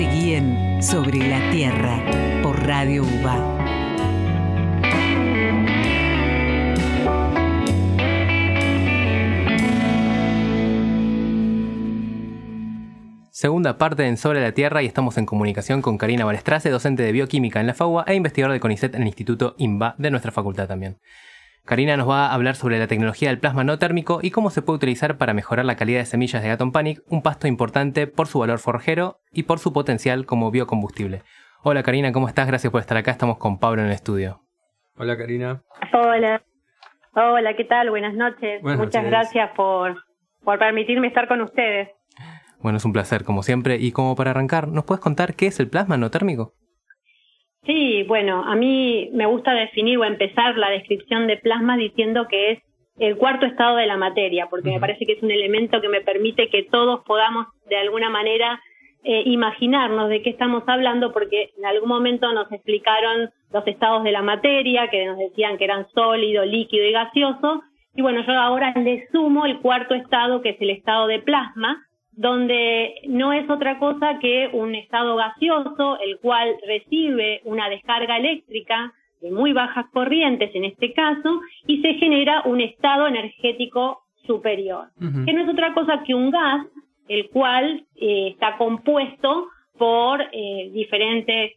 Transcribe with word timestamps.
Seguí 0.00 0.32
en 0.32 0.82
Sobre 0.82 1.28
la 1.28 1.50
Tierra 1.50 2.02
por 2.42 2.66
Radio 2.66 3.02
UBA. 3.02 3.36
Segunda 13.30 13.76
parte 13.76 14.06
en 14.06 14.16
Sobre 14.16 14.40
la 14.40 14.52
Tierra 14.52 14.82
y 14.82 14.86
estamos 14.86 15.18
en 15.18 15.26
comunicación 15.26 15.82
con 15.82 15.98
Karina 15.98 16.24
Balestrace, 16.24 16.70
docente 16.70 17.02
de 17.02 17.12
bioquímica 17.12 17.60
en 17.60 17.66
la 17.66 17.74
FAUA 17.74 18.04
e 18.06 18.14
investigador 18.14 18.54
de 18.54 18.60
CONICET 18.60 18.94
en 18.94 19.02
el 19.02 19.08
Instituto 19.08 19.54
INBA 19.58 19.96
de 19.98 20.10
nuestra 20.10 20.32
facultad 20.32 20.66
también. 20.66 20.96
Karina 21.70 21.96
nos 21.96 22.08
va 22.08 22.26
a 22.26 22.34
hablar 22.34 22.56
sobre 22.56 22.80
la 22.80 22.88
tecnología 22.88 23.28
del 23.28 23.38
plasma 23.38 23.62
no 23.62 23.78
térmico 23.78 24.18
y 24.24 24.32
cómo 24.32 24.50
se 24.50 24.60
puede 24.60 24.78
utilizar 24.78 25.18
para 25.18 25.34
mejorar 25.34 25.64
la 25.64 25.76
calidad 25.76 26.00
de 26.00 26.04
semillas 26.04 26.42
de 26.42 26.48
Gaton 26.48 26.72
Panic, 26.72 27.00
un 27.08 27.22
pasto 27.22 27.46
importante 27.46 28.08
por 28.08 28.26
su 28.26 28.40
valor 28.40 28.58
forjero 28.58 29.20
y 29.30 29.44
por 29.44 29.60
su 29.60 29.72
potencial 29.72 30.26
como 30.26 30.50
biocombustible. 30.50 31.22
Hola 31.62 31.84
Karina, 31.84 32.10
¿cómo 32.10 32.26
estás? 32.26 32.48
Gracias 32.48 32.72
por 32.72 32.80
estar 32.80 32.96
acá. 32.96 33.12
Estamos 33.12 33.38
con 33.38 33.60
Pablo 33.60 33.82
en 33.82 33.86
el 33.86 33.92
estudio. 33.92 34.40
Hola 34.96 35.16
Karina. 35.16 35.62
Hola. 35.92 36.42
Hola, 37.14 37.54
¿qué 37.56 37.64
tal? 37.66 37.90
Buenas 37.90 38.14
noches. 38.14 38.60
Muchas 38.64 39.04
gracias 39.04 39.50
por, 39.54 39.94
por 40.42 40.58
permitirme 40.58 41.06
estar 41.06 41.28
con 41.28 41.40
ustedes. 41.40 41.90
Bueno, 42.58 42.78
es 42.78 42.84
un 42.84 42.92
placer, 42.92 43.22
como 43.22 43.44
siempre. 43.44 43.76
Y 43.76 43.92
como 43.92 44.16
para 44.16 44.32
arrancar, 44.32 44.66
¿nos 44.66 44.82
puedes 44.86 45.00
contar 45.00 45.34
qué 45.34 45.46
es 45.46 45.60
el 45.60 45.70
plasma 45.70 45.96
no 45.96 46.10
térmico? 46.10 46.52
Sí, 47.64 48.04
bueno, 48.04 48.42
a 48.44 48.56
mí 48.56 49.10
me 49.12 49.26
gusta 49.26 49.52
definir 49.52 49.98
o 49.98 50.04
empezar 50.04 50.56
la 50.56 50.70
descripción 50.70 51.26
de 51.26 51.36
plasma 51.36 51.76
diciendo 51.76 52.26
que 52.28 52.52
es 52.52 52.58
el 52.98 53.16
cuarto 53.16 53.46
estado 53.46 53.76
de 53.76 53.86
la 53.86 53.96
materia, 53.96 54.46
porque 54.50 54.70
me 54.70 54.80
parece 54.80 55.06
que 55.06 55.12
es 55.12 55.22
un 55.22 55.30
elemento 55.30 55.80
que 55.80 55.88
me 55.88 56.00
permite 56.00 56.48
que 56.48 56.64
todos 56.64 57.00
podamos 57.04 57.46
de 57.68 57.76
alguna 57.76 58.10
manera 58.10 58.60
eh, 59.04 59.22
imaginarnos 59.26 60.10
de 60.10 60.22
qué 60.22 60.30
estamos 60.30 60.62
hablando, 60.66 61.12
porque 61.12 61.50
en 61.56 61.64
algún 61.64 61.88
momento 61.88 62.32
nos 62.32 62.50
explicaron 62.52 63.30
los 63.52 63.66
estados 63.66 64.04
de 64.04 64.12
la 64.12 64.22
materia, 64.22 64.88
que 64.88 65.06
nos 65.06 65.18
decían 65.18 65.56
que 65.56 65.64
eran 65.64 65.86
sólido, 65.94 66.44
líquido 66.44 66.84
y 66.84 66.92
gaseoso, 66.92 67.62
y 67.94 68.02
bueno, 68.02 68.22
yo 68.26 68.32
ahora 68.34 68.72
le 68.76 69.08
sumo 69.10 69.46
el 69.46 69.60
cuarto 69.60 69.94
estado, 69.94 70.42
que 70.42 70.50
es 70.50 70.60
el 70.60 70.70
estado 70.70 71.06
de 71.06 71.20
plasma, 71.20 71.82
donde 72.20 72.96
no 73.08 73.32
es 73.32 73.48
otra 73.48 73.78
cosa 73.78 74.18
que 74.20 74.50
un 74.52 74.74
estado 74.74 75.16
gaseoso, 75.16 75.98
el 76.04 76.18
cual 76.18 76.54
recibe 76.68 77.40
una 77.44 77.70
descarga 77.70 78.18
eléctrica 78.18 78.92
de 79.22 79.30
muy 79.30 79.54
bajas 79.54 79.86
corrientes 79.90 80.50
en 80.54 80.64
este 80.64 80.92
caso, 80.92 81.40
y 81.66 81.80
se 81.80 81.94
genera 81.94 82.42
un 82.44 82.60
estado 82.60 83.06
energético 83.06 84.02
superior, 84.26 84.88
que 84.98 85.32
no 85.32 85.42
es 85.42 85.48
otra 85.48 85.72
cosa 85.72 86.02
que 86.06 86.14
un 86.14 86.30
gas, 86.30 86.66
el 87.08 87.30
cual 87.30 87.86
eh, 87.96 88.28
está 88.32 88.58
compuesto 88.58 89.46
por 89.78 90.20
eh, 90.20 90.70
diferentes, 90.74 91.52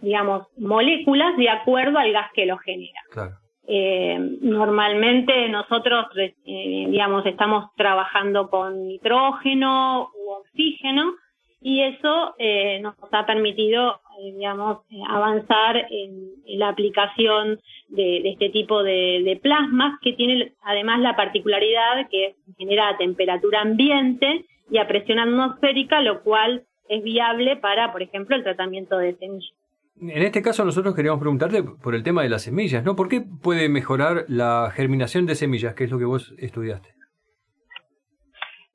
digamos, 0.00 0.46
moléculas 0.56 1.36
de 1.36 1.50
acuerdo 1.50 1.98
al 1.98 2.12
gas 2.12 2.30
que 2.34 2.46
lo 2.46 2.56
genera. 2.56 3.02
Claro. 3.10 3.34
Eh, 3.68 4.16
normalmente 4.42 5.48
nosotros, 5.48 6.06
eh, 6.16 6.86
digamos, 6.88 7.26
estamos 7.26 7.70
trabajando 7.76 8.48
con 8.48 8.86
nitrógeno 8.86 10.10
u 10.14 10.30
oxígeno 10.30 11.14
y 11.60 11.82
eso 11.82 12.34
eh, 12.38 12.78
nos 12.80 12.94
ha 13.10 13.26
permitido, 13.26 14.00
eh, 14.20 14.32
digamos, 14.34 14.82
avanzar 15.08 15.86
en, 15.90 16.36
la 16.58 16.68
aplicación 16.68 17.58
de, 17.88 18.28
este 18.28 18.50
tipo 18.50 18.84
de, 18.84 19.22
de, 19.24 19.36
plasmas 19.36 19.98
que 20.00 20.12
tiene 20.12 20.52
además 20.62 21.00
la 21.00 21.16
particularidad 21.16 22.08
que 22.08 22.36
genera 22.56 22.88
a 22.88 22.96
temperatura 22.96 23.62
ambiente 23.62 24.44
y 24.70 24.78
a 24.78 24.86
presión 24.86 25.18
atmosférica, 25.18 26.02
lo 26.02 26.22
cual 26.22 26.62
es 26.88 27.02
viable 27.02 27.56
para, 27.56 27.92
por 27.92 28.02
ejemplo, 28.02 28.36
el 28.36 28.44
tratamiento 28.44 28.96
de 28.98 29.16
semillas. 29.16 29.56
En 30.00 30.22
este 30.22 30.42
caso 30.42 30.64
nosotros 30.64 30.94
queríamos 30.94 31.20
preguntarte 31.20 31.62
por 31.62 31.94
el 31.94 32.02
tema 32.02 32.22
de 32.22 32.28
las 32.28 32.42
semillas, 32.42 32.84
¿no? 32.84 32.96
¿Por 32.96 33.08
qué 33.08 33.22
puede 33.42 33.68
mejorar 33.68 34.26
la 34.28 34.70
germinación 34.74 35.24
de 35.24 35.34
semillas, 35.34 35.74
que 35.74 35.84
es 35.84 35.90
lo 35.90 35.98
que 35.98 36.04
vos 36.04 36.34
estudiaste? 36.38 36.90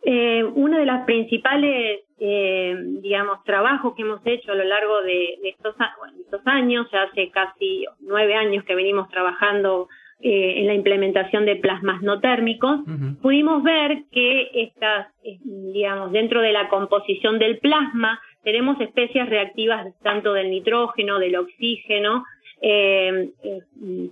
Eh, 0.03 0.44
uno 0.44 0.79
de 0.79 0.85
los 0.85 1.01
principales, 1.06 2.01
eh, 2.19 2.75
digamos, 3.01 3.44
trabajos 3.44 3.94
que 3.95 4.01
hemos 4.01 4.22
hecho 4.25 4.51
a 4.51 4.56
lo 4.56 4.63
largo 4.63 5.01
de, 5.03 5.38
estos, 5.44 5.75
años, 6.45 6.88
ya 6.91 7.03
hace 7.03 7.29
casi 7.29 7.85
nueve 8.00 8.34
años 8.34 8.63
que 8.63 8.74
venimos 8.74 9.07
trabajando 9.09 9.90
eh, 10.22 10.59
en 10.59 10.68
la 10.68 10.74
implementación 10.74 11.45
de 11.45 11.57
plasmas 11.57 12.01
no 12.01 12.19
térmicos, 12.19 12.79
pudimos 13.22 13.62
ver 13.62 14.06
que 14.12 14.50
estas, 14.53 15.07
digamos, 15.44 16.12
dentro 16.12 16.41
de 16.41 16.51
la 16.51 16.68
composición 16.69 17.38
del 17.38 17.59
plasma, 17.59 18.19
tenemos 18.44 18.79
especies 18.81 19.29
reactivas 19.29 19.94
tanto 20.02 20.34
del 20.34 20.50
nitrógeno, 20.50 21.19
del 21.19 21.35
oxígeno, 21.35 22.24
eh, 22.62 23.29
eh 23.44 23.59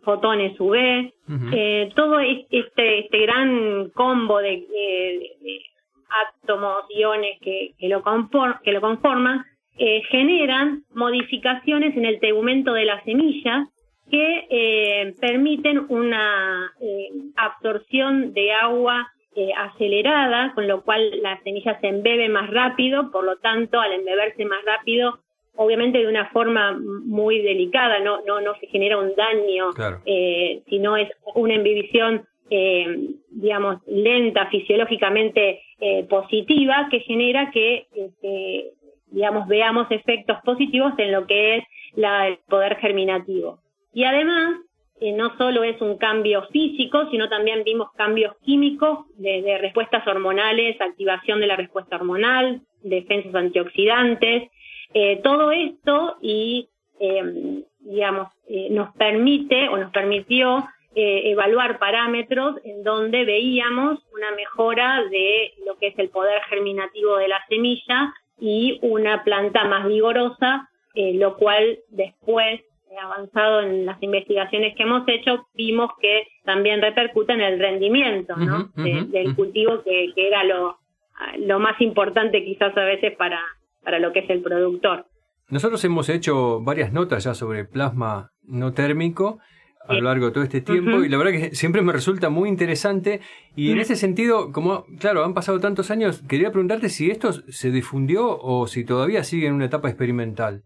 fotones 0.03 0.59
UV, 0.59 0.75
eh, 1.53 1.89
todo 1.95 2.19
este, 2.19 2.99
este 2.99 3.19
gran 3.19 3.89
combo 3.89 4.39
de, 4.39 4.65
átomos, 6.41 6.85
iones 6.89 7.37
que, 7.41 7.73
que, 7.77 7.87
lo, 7.87 8.03
que 8.63 8.71
lo 8.71 8.81
conforman, 8.81 9.45
eh, 9.77 10.01
generan 10.09 10.83
modificaciones 10.93 11.95
en 11.95 12.05
el 12.05 12.19
tegumento 12.19 12.73
de 12.73 12.85
las 12.85 13.03
semillas 13.03 13.67
que 14.09 15.13
permiten 15.21 15.85
una 15.89 16.73
absorción 17.35 18.33
de 18.33 18.51
agua 18.53 19.07
eh, 19.35 19.51
acelerada, 19.55 20.53
con 20.55 20.67
lo 20.67 20.83
cual 20.83 21.21
la 21.21 21.41
semilla 21.43 21.79
se 21.79 21.87
embebe 21.87 22.29
más 22.29 22.49
rápido, 22.49 23.11
por 23.11 23.23
lo 23.23 23.37
tanto, 23.37 23.79
al 23.79 23.93
embeberse 23.93 24.45
más 24.45 24.63
rápido, 24.65 25.19
obviamente 25.55 25.99
de 25.99 26.07
una 26.07 26.29
forma 26.29 26.77
muy 26.79 27.41
delicada, 27.41 27.99
no, 27.99 28.21
no, 28.25 28.39
no 28.39 28.55
se 28.59 28.67
genera 28.67 28.97
un 28.97 29.13
daño, 29.15 29.71
eh, 30.05 30.61
sino 30.69 30.95
es 30.95 31.09
una 31.35 31.55
embibición, 31.55 32.25
eh, 32.49 33.09
digamos, 33.29 33.81
lenta, 33.85 34.47
fisiológicamente 34.47 35.61
eh, 35.81 36.05
positiva, 36.05 36.87
que 36.89 37.01
genera 37.01 37.51
que, 37.51 37.87
este, 37.93 38.71
digamos, 39.11 39.47
veamos 39.49 39.87
efectos 39.91 40.37
positivos 40.45 40.93
en 40.97 41.11
lo 41.11 41.27
que 41.27 41.57
es 41.57 41.63
la, 41.95 42.29
el 42.29 42.37
poder 42.47 42.77
germinativo. 42.77 43.59
Y 43.93 44.05
además, 44.05 44.61
eh, 45.01 45.13
no 45.13 45.37
solo 45.37 45.63
es 45.63 45.79
un 45.81 45.97
cambio 45.97 46.43
físico, 46.51 47.09
sino 47.09 47.29
también 47.29 47.63
vimos 47.63 47.89
cambios 47.93 48.35
químicos 48.43 49.05
de, 49.15 49.57
respuestas 49.57 50.05
hormonales, 50.05 50.79
activación 50.81 51.39
de 51.39 51.47
la 51.47 51.55
respuesta 51.55 51.95
hormonal, 51.95 52.61
defensas 52.83 53.33
antioxidantes, 53.33 54.49
eh, 54.93 55.21
todo 55.23 55.51
esto 55.51 56.17
y, 56.21 56.67
eh, 56.99 57.63
digamos, 57.79 58.27
nos 58.71 58.93
permite 58.95 59.69
o 59.69 59.77
nos 59.77 59.91
permitió 59.91 60.67
evaluar 60.95 61.77
parámetros 61.77 62.55
en 62.65 62.83
donde 62.83 63.23
veíamos 63.23 63.99
una 64.11 64.31
mejora 64.31 65.03
de 65.09 65.53
lo 65.65 65.77
que 65.77 65.87
es 65.87 65.99
el 65.99 66.09
poder 66.09 66.41
germinativo 66.49 67.15
de 67.17 67.27
la 67.27 67.39
semilla 67.47 68.11
y 68.39 68.79
una 68.81 69.23
planta 69.23 69.65
más 69.65 69.87
vigorosa, 69.87 70.67
lo 70.95 71.37
cual 71.37 71.79
después 71.89 72.61
avanzado 72.97 73.61
en 73.61 73.85
las 73.85 74.01
investigaciones 74.01 74.75
que 74.75 74.83
hemos 74.83 75.07
hecho, 75.07 75.47
vimos 75.53 75.91
que 76.01 76.27
también 76.43 76.81
repercute 76.81 77.33
en 77.33 77.41
el 77.41 77.59
rendimiento 77.59 78.35
¿no? 78.35 78.71
del 78.75 79.35
cultivo, 79.35 79.83
que, 79.83 80.11
que 80.15 80.27
era 80.27 80.43
lo, 80.43 80.77
lo 81.39 81.59
más 81.59 81.79
importante 81.81 82.43
quizás 82.43 82.75
a 82.77 82.83
veces 82.83 83.15
para, 83.17 83.39
para 83.83 83.99
lo 83.99 84.11
que 84.11 84.19
es 84.19 84.29
el 84.29 84.41
productor. 84.41 85.05
Nosotros 85.49 85.83
hemos 85.83 86.09
hecho 86.09 86.61
varias 86.61 86.93
notas 86.93 87.23
ya 87.23 87.33
sobre 87.33 87.65
plasma 87.65 88.31
no 88.43 88.73
térmico 88.73 89.39
a 89.87 89.95
lo 89.95 90.01
largo 90.01 90.27
de 90.27 90.31
todo 90.31 90.43
este 90.43 90.61
tiempo 90.61 91.03
y 91.03 91.09
la 91.09 91.17
verdad 91.17 91.31
que 91.31 91.55
siempre 91.55 91.81
me 91.81 91.91
resulta 91.91 92.29
muy 92.29 92.47
interesante 92.47 93.21
y 93.55 93.71
en 93.71 93.79
ese 93.79 93.95
sentido, 93.95 94.51
como 94.51 94.85
claro, 94.99 95.25
han 95.25 95.33
pasado 95.33 95.59
tantos 95.59 95.89
años, 95.89 96.21
quería 96.27 96.51
preguntarte 96.51 96.89
si 96.89 97.09
esto 97.09 97.31
se 97.33 97.71
difundió 97.71 98.37
o 98.39 98.67
si 98.67 98.85
todavía 98.85 99.23
sigue 99.23 99.47
en 99.47 99.53
una 99.53 99.65
etapa 99.65 99.89
experimental. 99.89 100.63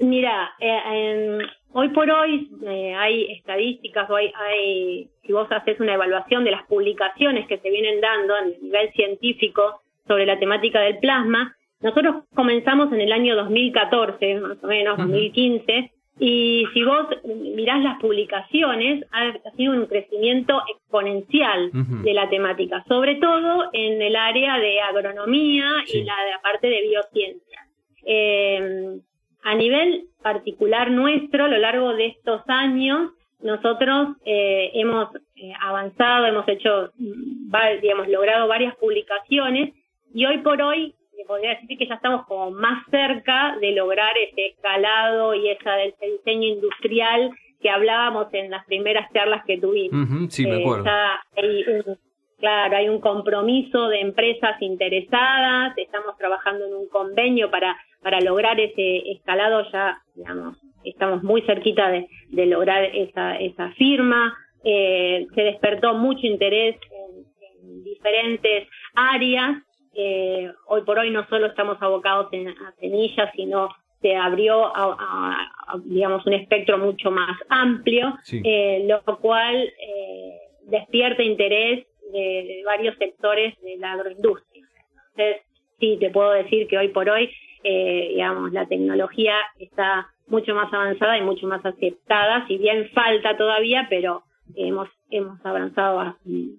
Mira, 0.00 0.52
eh, 0.58 1.38
hoy 1.72 1.88
por 1.90 2.10
hoy 2.10 2.50
eh, 2.66 2.94
hay 2.94 3.32
estadísticas, 3.32 4.08
o 4.10 4.16
hay, 4.16 5.08
si 5.24 5.32
vos 5.32 5.46
haces 5.50 5.78
una 5.80 5.94
evaluación 5.94 6.44
de 6.44 6.50
las 6.50 6.66
publicaciones 6.66 7.46
que 7.46 7.58
se 7.58 7.70
vienen 7.70 8.00
dando 8.00 8.34
a 8.34 8.42
nivel 8.42 8.92
científico 8.92 9.82
sobre 10.06 10.26
la 10.26 10.38
temática 10.38 10.80
del 10.80 10.98
plasma, 10.98 11.54
nosotros 11.80 12.24
comenzamos 12.34 12.92
en 12.92 13.00
el 13.00 13.12
año 13.12 13.36
2014, 13.36 14.40
más 14.40 14.62
o 14.62 14.66
menos, 14.66 14.96
2015, 14.98 15.92
y 16.18 16.64
si 16.72 16.84
vos 16.84 17.06
mirás 17.24 17.82
las 17.82 17.98
publicaciones, 17.98 19.04
ha, 19.10 19.32
sido 19.56 19.72
un 19.72 19.86
crecimiento 19.86 20.62
exponencial 20.72 21.70
de 21.72 22.14
la 22.14 22.28
temática, 22.28 22.84
sobre 22.86 23.16
todo 23.16 23.70
en 23.72 24.00
el 24.00 24.14
área 24.14 24.58
de 24.58 24.80
agronomía 24.80 25.82
y 25.86 26.04
la, 26.04 26.14
de 26.24 26.30
la 26.30 26.40
parte 26.42 26.68
de 26.68 26.82
biociencia. 26.82 27.66
Eh, 28.04 29.00
a 29.42 29.54
nivel 29.54 30.04
particular 30.22 30.90
nuestro, 30.90 31.44
a 31.44 31.48
lo 31.48 31.58
largo 31.58 31.94
de 31.94 32.06
estos 32.06 32.42
años, 32.46 33.12
nosotros 33.40 34.16
eh, 34.24 34.70
hemos 34.74 35.08
eh, 35.36 35.52
avanzado, 35.60 36.26
hemos 36.26 36.46
hecho, 36.48 36.92
mm, 36.96 37.52
digamos, 37.80 38.08
logrado 38.08 38.46
varias 38.46 38.76
publicaciones 38.76 39.74
y 40.14 40.26
hoy 40.26 40.38
por 40.38 40.62
hoy 40.62 40.94
podría 41.26 41.50
decir 41.50 41.78
que 41.78 41.86
ya 41.86 41.94
estamos 41.94 42.26
como 42.26 42.50
más 42.50 42.84
cerca 42.90 43.56
de 43.60 43.72
lograr 43.72 44.12
ese 44.18 44.46
escalado 44.46 45.34
y 45.34 45.48
esa 45.48 45.72
del 45.74 45.94
diseño 46.00 46.48
industrial 46.48 47.30
que 47.60 47.70
hablábamos 47.70 48.26
en 48.32 48.50
las 48.50 48.64
primeras 48.66 49.10
charlas 49.12 49.44
que 49.46 49.58
tuvimos. 49.58 50.32
sí, 50.32 50.46
me 50.46 50.56
eh, 50.56 50.60
acuerdo. 50.60 50.90
hay 51.36 51.64
un, 51.68 51.98
claro, 52.42 52.76
hay 52.76 52.88
un 52.88 52.98
compromiso 52.98 53.88
de 53.88 54.00
empresas 54.00 54.60
interesadas, 54.60 55.78
estamos 55.78 56.18
trabajando 56.18 56.66
en 56.66 56.74
un 56.74 56.88
convenio 56.88 57.52
para, 57.52 57.76
para 58.02 58.20
lograr 58.20 58.58
ese 58.58 59.12
escalado 59.12 59.62
ya, 59.70 60.02
digamos, 60.16 60.58
estamos 60.82 61.22
muy 61.22 61.42
cerquita 61.42 61.88
de, 61.88 62.08
de 62.30 62.46
lograr 62.46 62.82
esa, 62.82 63.36
esa 63.36 63.70
firma. 63.74 64.36
Eh, 64.64 65.28
se 65.36 65.42
despertó 65.42 65.94
mucho 65.94 66.26
interés 66.26 66.76
en, 66.90 67.84
diferentes 67.84 68.68
áreas. 68.94 69.62
Eh, 69.94 70.50
hoy 70.66 70.82
por 70.82 70.98
hoy 70.98 71.12
no 71.12 71.24
solo 71.28 71.46
estamos 71.46 71.80
abocados 71.80 72.26
en, 72.32 72.48
a 72.48 72.74
semillas, 72.80 73.30
sino 73.36 73.68
se 74.00 74.16
abrió 74.16 74.66
a, 74.74 75.48
digamos 75.84 76.26
un 76.26 76.32
espectro 76.32 76.76
mucho 76.76 77.12
más 77.12 77.38
amplio, 77.48 78.18
eh, 78.32 78.84
lo 78.88 79.16
cual 79.18 79.62
eh, 79.62 80.38
despierta 80.64 81.22
interés 81.22 81.86
de, 82.12 82.62
varios 82.64 82.96
sectores 82.98 83.54
de 83.62 83.76
la 83.78 83.92
agroindustria. 83.92 84.64
Entonces, 85.10 85.42
sí, 85.80 85.96
te 85.98 86.10
puedo 86.10 86.32
decir 86.32 86.66
que 86.68 86.78
hoy 86.78 86.88
por 86.88 87.08
hoy, 87.08 87.30
eh, 87.64 88.08
digamos, 88.10 88.52
la 88.52 88.66
tecnología 88.66 89.34
está 89.58 90.08
mucho 90.26 90.54
más 90.54 90.72
avanzada 90.72 91.18
y 91.18 91.22
mucho 91.22 91.46
más 91.46 91.64
aceptada, 91.64 92.46
si 92.46 92.58
bien 92.58 92.90
falta 92.90 93.36
todavía, 93.36 93.86
pero 93.90 94.22
hemos 94.54 94.88
hemos 95.12 95.44
avanzado 95.44 96.16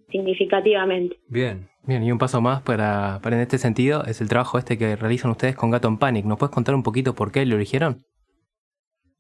significativamente. 0.10 1.18
Bien. 1.28 1.68
Bien, 1.86 2.02
y 2.02 2.14
un 2.14 2.18
paso 2.18 2.40
más 2.40 2.62
para, 2.62 3.20
para 3.22 3.36
en 3.36 3.42
este 3.42 3.58
sentido 3.58 4.06
es 4.06 4.22
el 4.22 4.30
trabajo 4.30 4.58
este 4.58 4.78
que 4.78 4.96
realizan 4.96 5.32
ustedes 5.32 5.54
con 5.58 5.70
Gato 5.70 5.94
Panic. 6.00 6.24
¿Nos 6.24 6.40
puedes 6.40 6.56
contar 6.56 6.76
un 6.76 6.84
poquito 6.84 7.14
por 7.14 7.34
qué 7.34 7.46
lo 7.46 7.58
eligieron? 7.58 8.06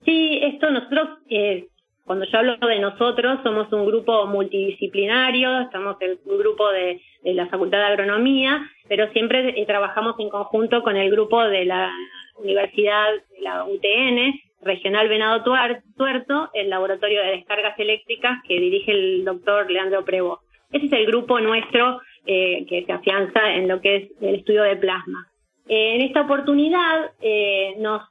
Sí, 0.05 0.39
esto 0.41 0.71
nosotros, 0.71 1.09
eh, 1.29 1.67
cuando 2.05 2.25
yo 2.25 2.37
hablo 2.37 2.57
de 2.57 2.79
nosotros, 2.79 3.39
somos 3.43 3.71
un 3.71 3.85
grupo 3.85 4.25
multidisciplinario, 4.27 5.61
estamos 5.61 5.97
un 6.25 6.37
grupo 6.37 6.69
de, 6.71 7.01
de 7.23 7.33
la 7.33 7.47
Facultad 7.47 7.79
de 7.79 7.85
Agronomía, 7.85 8.69
pero 8.89 9.09
siempre 9.11 9.59
eh, 9.59 9.65
trabajamos 9.65 10.15
en 10.19 10.29
conjunto 10.29 10.83
con 10.83 10.97
el 10.97 11.09
grupo 11.09 11.41
de 11.43 11.65
la 11.65 11.91
Universidad 12.37 13.11
de 13.13 13.41
la 13.41 13.65
UTN, 13.65 14.39
Regional 14.61 15.07
Venado 15.07 15.43
Tuerto, 15.43 16.49
el 16.53 16.69
laboratorio 16.69 17.21
de 17.21 17.31
descargas 17.31 17.77
eléctricas 17.79 18.39
que 18.47 18.59
dirige 18.59 18.91
el 18.91 19.25
doctor 19.25 19.69
Leandro 19.69 20.03
Prevo. 20.03 20.39
Ese 20.71 20.87
es 20.87 20.91
el 20.93 21.05
grupo 21.05 21.39
nuestro 21.39 22.01
eh, 22.25 22.65
que 22.67 22.85
se 22.85 22.91
afianza 22.91 23.53
en 23.53 23.67
lo 23.67 23.81
que 23.81 23.95
es 23.95 24.11
el 24.21 24.35
estudio 24.35 24.63
de 24.63 24.77
plasma. 24.77 25.27
Eh, 25.67 25.95
en 25.95 26.01
esta 26.01 26.21
oportunidad 26.21 27.11
eh, 27.21 27.75
nos 27.79 28.01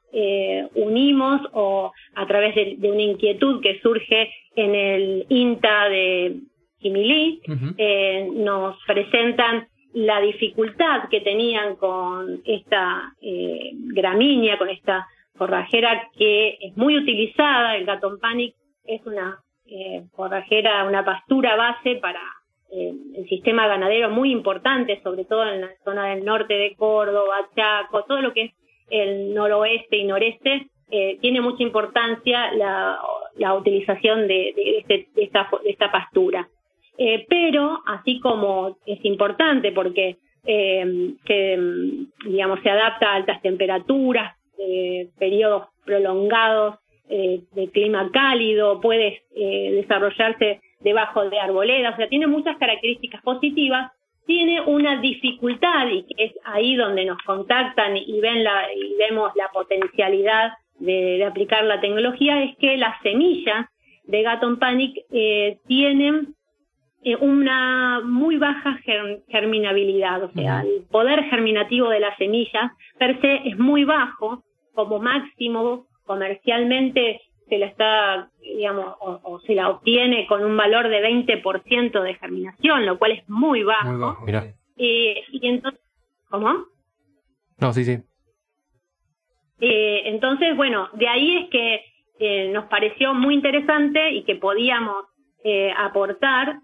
unimos 0.75 1.41
o 1.53 1.91
a 2.15 2.27
través 2.27 2.55
de, 2.55 2.77
una 2.89 3.01
inquietud 3.01 3.61
que 3.61 3.79
surge 3.81 4.31
en 4.55 4.75
el 4.75 5.25
INTA 5.29 5.89
de 5.89 6.39
Kimilí, 6.79 7.41
nos 8.35 8.77
presentan 8.85 9.67
la 9.93 10.21
dificultad 10.21 11.09
que 11.09 11.21
tenían 11.21 11.75
con 11.75 12.41
esta 12.45 13.13
gramínea, 13.21 14.57
con 14.57 14.69
esta 14.69 15.07
forrajera 15.35 16.09
que 16.17 16.57
es 16.61 16.77
muy 16.77 16.97
utilizada, 16.97 17.75
el 17.75 17.85
Gaton 17.85 18.19
Panic 18.19 18.55
es 18.85 19.03
una 19.05 19.39
forrajera, 20.15 20.85
una 20.85 21.03
pastura 21.03 21.55
base 21.55 21.95
para 21.95 22.21
eh, 22.75 22.93
el 23.15 23.27
sistema 23.29 23.67
ganadero 23.67 24.09
muy 24.09 24.31
importante, 24.31 25.01
sobre 25.03 25.25
todo 25.25 25.47
en 25.47 25.61
la 25.61 25.69
zona 25.83 26.07
del 26.07 26.25
norte 26.25 26.55
de 26.55 26.75
Córdoba, 26.75 27.49
Chaco, 27.55 28.03
todo 28.03 28.21
lo 28.21 28.33
que 28.33 28.43
es 28.43 28.53
el 28.89 29.33
noroeste 29.33 29.97
y 29.97 30.03
noreste, 30.05 30.67
eh, 30.95 31.17
tiene 31.21 31.41
mucha 31.41 31.63
importancia 31.63 32.51
la, 32.53 33.55
utilización 33.55 34.29
este, 34.29 35.07
esta, 35.15 35.49
de, 35.63 35.69
esta, 35.71 35.91
pastura. 35.91 36.47
Eh, 36.99 37.25
pero, 37.27 37.79
así 37.87 38.19
como 38.19 38.77
es 38.85 39.03
importante 39.03 39.71
porque 39.71 40.17
eh, 40.45 41.13
que, 41.25 41.59
digamos, 42.25 42.59
se 42.61 42.69
adapta 42.69 43.09
a 43.09 43.15
altas 43.15 43.41
temperaturas, 43.41 44.37
periodos 45.17 45.63
prolongados 45.83 46.75
de 47.09 47.69
clima 47.73 48.09
cálido, 48.13 48.79
puede 48.79 49.23
desarrollarse 49.33 50.61
debajo 50.83 51.29
de 51.29 51.39
arboledas, 51.39 51.93
o 51.93 51.97
sea, 51.97 52.09
tiene 52.09 52.27
muchas 52.27 52.57
características 52.57 53.21
positivas, 53.21 53.91
tiene 54.25 54.61
una 54.61 54.99
dificultad 55.01 55.87
y 55.87 56.03
que 56.03 56.25
es 56.25 56.33
ahí 56.45 56.75
donde 56.75 57.05
nos 57.05 57.17
contactan 57.23 57.97
y 57.97 58.19
ven 58.21 58.43
la 58.43 58.67
y 58.73 58.95
vemos 58.97 59.31
la 59.35 59.49
potencialidad 59.49 60.53
de, 60.79 61.23
aplicar 61.25 61.63
la 61.65 61.81
tecnología 61.81 62.43
es 62.43 62.55
que 62.57 62.77
las 62.77 63.01
semillas 63.01 63.67
de 64.05 64.21
Gaton 64.21 64.59
Panic 64.59 64.97
eh, 65.11 65.57
tienen 65.67 66.35
eh, 67.03 67.15
una 67.17 68.01
muy 68.03 68.37
baja 68.37 68.79
germinabilidad, 69.29 70.23
o 70.23 70.31
sea, 70.31 70.61
el 70.61 70.83
poder 70.89 71.23
germinativo 71.25 71.89
de 71.89 71.99
las 71.99 72.17
semillas 72.17 72.71
per 72.97 73.19
se 73.21 73.47
es 73.47 73.57
muy 73.57 73.83
bajo, 73.83 74.43
como 74.73 74.99
máximo 74.99 75.85
comercialmente 76.05 77.21
se 77.47 77.57
la 77.57 77.65
está, 77.67 78.29
digamos, 78.41 78.95
o, 78.99 79.39
se 79.41 79.55
la 79.55 79.69
obtiene 79.69 80.25
con 80.27 80.43
un 80.43 80.55
valor 80.55 80.89
de 80.89 81.01
20% 81.01 82.01
de 82.01 82.15
germinación, 82.15 82.85
lo 82.85 82.97
cual 82.97 83.11
es 83.11 83.29
muy 83.29 83.63
bajo. 83.63 83.89
Muy 83.89 83.99
bajo, 83.99 84.25
mira. 84.25 84.53
y 84.77 85.47
entonces, 85.47 85.81
¿cómo? 86.29 86.65
No, 87.59 87.73
sí, 87.73 87.85
sí. 87.85 87.99
Eh, 89.65 90.09
entonces, 90.09 90.57
bueno, 90.57 90.89
de 90.91 91.07
ahí 91.07 91.37
es 91.37 91.49
que 91.49 91.85
eh, 92.19 92.49
nos 92.51 92.65
pareció 92.65 93.13
muy 93.13 93.35
interesante 93.35 94.11
y 94.11 94.23
que 94.23 94.35
podíamos 94.35 95.05
eh, 95.45 95.71
aportar, 95.77 96.59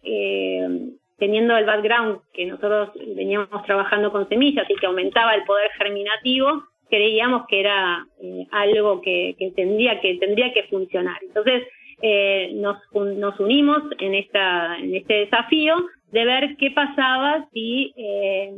teniendo 1.17 1.55
el 1.55 1.65
background 1.65 2.19
que 2.33 2.45
nosotros 2.45 2.91
veníamos 3.15 3.63
trabajando 3.65 4.11
con 4.11 4.27
semillas 4.27 4.69
y 4.69 4.75
que 4.75 4.85
aumentaba 4.85 5.33
el 5.35 5.43
poder 5.43 5.69
germinativo, 5.77 6.63
creíamos 6.89 7.45
que 7.47 7.59
era 7.59 8.05
eh, 8.21 8.45
algo 8.51 9.01
que, 9.01 9.35
que, 9.37 9.51
tendría 9.51 9.99
que 10.01 10.15
tendría 10.15 10.53
que 10.53 10.63
funcionar. 10.63 11.17
Entonces 11.21 11.63
eh, 12.01 12.51
nos, 12.55 12.77
nos 12.93 13.39
unimos 13.39 13.83
en 13.99 14.15
esta 14.15 14.77
en 14.77 14.95
este 14.95 15.13
desafío 15.25 15.75
de 16.11 16.25
ver 16.25 16.55
qué 16.57 16.71
pasaba 16.71 17.47
si 17.53 17.93
eh, 17.95 18.53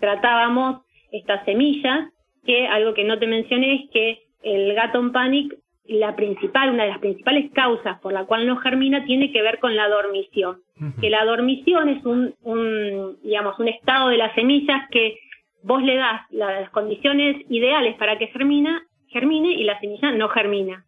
tratábamos 0.00 0.82
estas 1.12 1.44
semillas, 1.44 2.08
que 2.44 2.66
algo 2.66 2.94
que 2.94 3.04
no 3.04 3.18
te 3.18 3.26
mencioné 3.26 3.74
es 3.74 3.90
que 3.90 4.18
el 4.42 4.74
Gaton 4.74 5.12
Panic 5.12 5.54
la 5.84 6.14
principal, 6.14 6.70
una 6.70 6.84
de 6.84 6.90
las 6.90 7.00
principales 7.00 7.50
causas 7.52 7.98
por 8.00 8.12
la 8.12 8.24
cual 8.24 8.46
no 8.46 8.56
germina 8.56 9.04
tiene 9.04 9.32
que 9.32 9.42
ver 9.42 9.58
con 9.58 9.74
la 9.76 9.88
dormición. 9.88 10.58
Que 11.00 11.10
la 11.10 11.24
dormición 11.24 11.88
es 11.88 12.04
un, 12.04 12.34
un, 12.42 13.18
digamos, 13.22 13.58
un 13.58 13.68
estado 13.68 14.08
de 14.08 14.16
las 14.16 14.34
semillas 14.34 14.88
que 14.90 15.16
vos 15.62 15.82
le 15.82 15.96
das 15.96 16.22
las 16.30 16.70
condiciones 16.70 17.36
ideales 17.48 17.96
para 17.96 18.18
que 18.18 18.28
germina, 18.28 18.82
germine 19.08 19.52
y 19.52 19.64
la 19.64 19.78
semilla 19.80 20.12
no 20.12 20.28
germina. 20.28 20.84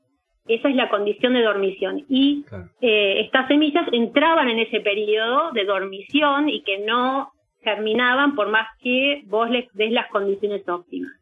Esa 0.46 0.68
es 0.68 0.76
la 0.76 0.90
condición 0.90 1.32
de 1.32 1.42
dormición. 1.42 2.04
Y 2.08 2.44
eh, 2.80 3.20
estas 3.20 3.48
semillas 3.48 3.86
entraban 3.92 4.48
en 4.48 4.58
ese 4.58 4.80
periodo 4.80 5.52
de 5.52 5.64
dormición 5.64 6.48
y 6.48 6.62
que 6.62 6.80
no 6.80 7.30
germinaban 7.62 8.34
por 8.34 8.50
más 8.50 8.68
que 8.82 9.22
vos 9.26 9.50
les 9.50 9.72
des 9.72 9.90
las 9.90 10.08
condiciones 10.08 10.68
óptimas. 10.68 11.12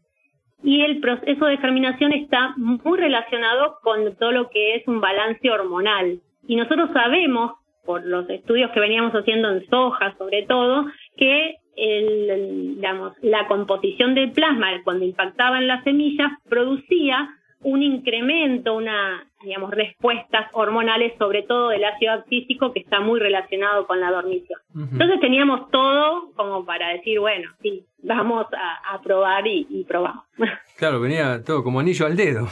Y 0.64 0.82
el 0.82 1.00
proceso 1.00 1.46
de 1.46 1.58
germinación 1.58 2.12
está 2.12 2.54
muy 2.56 2.98
relacionado 2.98 3.78
con 3.82 4.16
todo 4.16 4.32
lo 4.32 4.48
que 4.50 4.76
es 4.76 4.86
un 4.88 5.00
balance 5.00 5.50
hormonal. 5.50 6.20
Y 6.46 6.56
nosotros 6.56 6.90
sabemos, 6.92 7.52
por 7.84 8.04
los 8.04 8.28
estudios 8.30 8.70
que 8.72 8.80
veníamos 8.80 9.12
haciendo 9.12 9.50
en 9.50 9.66
soja 9.68 10.16
sobre 10.18 10.44
todo, 10.44 10.86
que 11.16 11.56
el, 11.76 12.76
digamos, 12.76 13.14
la 13.22 13.46
composición 13.46 14.14
del 14.14 14.32
plasma 14.32 14.68
cuando 14.84 15.04
impactaba 15.04 15.58
en 15.58 15.68
las 15.68 15.84
semillas 15.84 16.32
producía 16.48 17.30
un 17.64 17.82
incremento, 17.82 18.74
una, 18.74 19.24
digamos, 19.42 19.70
respuestas 19.70 20.48
hormonales, 20.52 21.12
sobre 21.18 21.42
todo 21.42 21.68
del 21.68 21.84
ácido 21.84 22.12
abscísico, 22.12 22.72
que 22.72 22.80
está 22.80 23.00
muy 23.00 23.20
relacionado 23.20 23.86
con 23.86 24.00
la 24.00 24.10
dormición. 24.10 24.58
Entonces 24.74 25.20
teníamos 25.20 25.70
todo 25.70 26.32
como 26.34 26.64
para 26.64 26.88
decir, 26.88 27.20
bueno, 27.20 27.50
sí, 27.62 27.84
vamos 28.02 28.46
a, 28.52 29.00
probar 29.02 29.46
y, 29.46 29.66
y 29.70 29.84
probamos. 29.84 30.24
Claro, 30.76 31.00
venía 31.00 31.44
todo 31.44 31.62
como 31.62 31.78
anillo 31.78 32.06
al 32.06 32.16
dedo. 32.16 32.48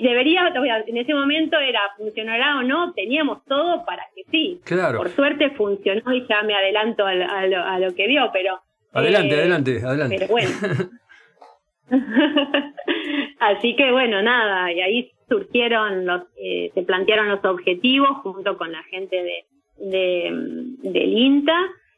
Debería, 0.00 0.52
en 0.86 0.96
ese 0.96 1.14
momento 1.14 1.58
era 1.58 1.80
funcionará 1.96 2.58
o 2.58 2.62
no, 2.62 2.92
teníamos 2.92 3.44
todo 3.44 3.84
para 3.84 4.02
que 4.14 4.24
sí. 4.30 4.60
Claro. 4.64 4.98
Por 4.98 5.10
suerte 5.10 5.50
funcionó 5.50 6.12
y 6.12 6.26
ya 6.26 6.42
me 6.42 6.54
adelanto 6.54 7.06
a, 7.06 7.78
lo, 7.78 7.94
que 7.94 8.06
vio, 8.06 8.30
pero... 8.32 8.60
Adelante, 8.92 9.34
eh, 9.34 9.38
adelante, 9.38 9.80
adelante. 9.84 10.16
Pero 10.18 10.28
bueno. 10.30 10.50
Así 13.40 13.76
que 13.76 13.90
bueno, 13.92 14.22
nada, 14.22 14.72
y 14.72 14.80
ahí 14.80 15.12
surgieron 15.28 16.06
los, 16.06 16.22
eh, 16.36 16.70
se 16.74 16.82
plantearon 16.82 17.28
los 17.28 17.44
objetivos 17.44 18.18
junto 18.22 18.56
con 18.56 18.72
la 18.72 18.82
gente 18.84 19.16
de, 19.22 19.44
de 19.78 20.30
del 20.82 21.18
INTA, 21.18 21.56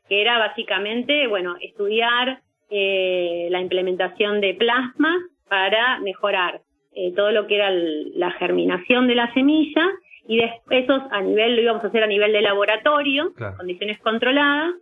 que 0.09 0.21
era 0.21 0.39
básicamente, 0.39 1.27
bueno, 1.27 1.57
estudiar 1.61 2.41
eh, 2.71 3.49
la 3.51 3.61
implementación 3.61 4.41
de 4.41 4.55
plasma 4.55 5.17
para 5.49 5.99
mejorar 6.01 6.61
eh, 6.95 7.13
todo 7.15 7.31
lo 7.31 7.47
que 7.47 7.57
era 7.57 7.71
la 7.71 8.31
germinación 8.33 9.07
de 9.07 9.15
la 9.15 9.33
semilla 9.33 9.89
y 10.27 10.39
después 10.39 10.85
eso 10.85 11.03
a 11.11 11.21
nivel 11.23 11.57
lo 11.57 11.63
íbamos 11.63 11.85
a 11.85 11.89
hacer 11.89 12.03
a 12.03 12.07
nivel 12.07 12.33
de 12.33 12.43
laboratorio, 12.43 13.33
condiciones 13.57 13.99
controladas. 13.99 14.75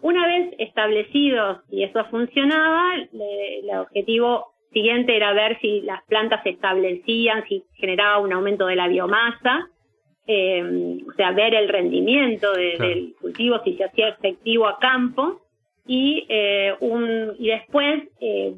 Una 0.00 0.26
vez 0.26 0.54
establecidos 0.58 1.58
y 1.70 1.82
eso 1.82 2.04
funcionaba, 2.06 2.94
el 2.94 3.78
objetivo 3.78 4.52
siguiente 4.72 5.16
era 5.16 5.32
ver 5.32 5.58
si 5.60 5.80
las 5.80 6.02
plantas 6.04 6.42
se 6.42 6.50
establecían, 6.50 7.44
si 7.48 7.64
generaba 7.74 8.18
un 8.18 8.32
aumento 8.32 8.66
de 8.66 8.76
la 8.76 8.88
biomasa, 8.88 9.70
eh, 10.26 10.98
o 11.08 11.12
sea, 11.12 11.32
ver 11.32 11.54
el 11.54 11.68
rendimiento 11.68 12.52
del 12.52 13.14
cultivo, 13.20 13.60
si 13.64 13.74
se 13.76 13.84
hacía 13.84 14.08
efectivo 14.08 14.66
a 14.66 14.78
campo. 14.78 15.42
Y, 15.88 16.26
eh, 16.28 16.74
un, 16.80 17.34
y 17.38 17.48
después, 17.48 18.02
eh, 18.20 18.54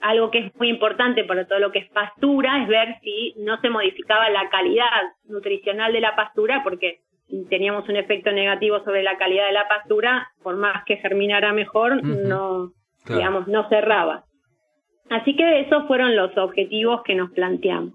algo 0.00 0.30
que 0.30 0.38
es 0.38 0.54
muy 0.56 0.70
importante 0.70 1.24
para 1.24 1.46
todo 1.46 1.58
lo 1.58 1.72
que 1.72 1.80
es 1.80 1.90
pastura 1.90 2.62
es 2.62 2.68
ver 2.68 2.98
si 3.02 3.34
no 3.38 3.60
se 3.60 3.68
modificaba 3.68 4.30
la 4.30 4.48
calidad 4.48 4.86
nutricional 5.28 5.92
de 5.92 6.00
la 6.00 6.16
pastura, 6.16 6.62
porque 6.64 7.00
teníamos 7.48 7.88
un 7.88 7.96
efecto 7.96 8.32
negativo 8.32 8.82
sobre 8.84 9.02
la 9.02 9.18
calidad 9.18 9.46
de 9.46 9.52
la 9.52 9.68
pastura, 9.68 10.28
por 10.42 10.56
más 10.56 10.84
que 10.84 10.96
germinara 10.96 11.52
mejor, 11.52 12.02
no, 12.02 12.72
digamos, 13.06 13.46
no 13.46 13.68
cerraba. 13.68 14.24
Así 15.10 15.36
que 15.36 15.60
esos 15.60 15.86
fueron 15.86 16.16
los 16.16 16.36
objetivos 16.38 17.02
que 17.04 17.14
nos 17.14 17.30
planteamos. 17.32 17.94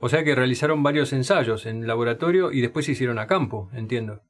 O 0.00 0.08
sea 0.08 0.22
que 0.22 0.34
realizaron 0.34 0.82
varios 0.82 1.12
ensayos 1.12 1.66
en 1.66 1.86
laboratorio 1.86 2.52
y 2.52 2.60
después 2.60 2.86
se 2.86 2.92
hicieron 2.92 3.18
a 3.18 3.26
campo, 3.26 3.68
entiendo. 3.74 4.20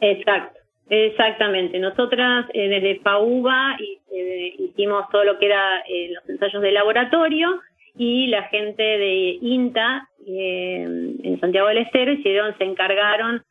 Exacto, 0.00 0.59
exactamente. 0.90 1.78
Nosotras 1.78 2.46
eh, 2.52 2.68
desde 2.68 3.00
FAUBA 3.00 3.76
eh, 4.12 4.54
hicimos 4.58 5.08
todo 5.10 5.24
lo 5.24 5.38
que 5.38 5.46
era 5.46 5.80
eh, 5.88 6.10
los 6.12 6.28
ensayos 6.28 6.62
de 6.62 6.72
laboratorio 6.72 7.60
y 7.96 8.26
la 8.26 8.44
gente 8.44 8.82
de 8.82 9.38
INTA 9.40 10.08
en 10.26 11.40
Santiago 11.40 11.68
del 11.68 11.78
Estero 11.78 12.12
hicieron, 12.12 12.56
se 12.58 12.64
encargaron 12.64 13.42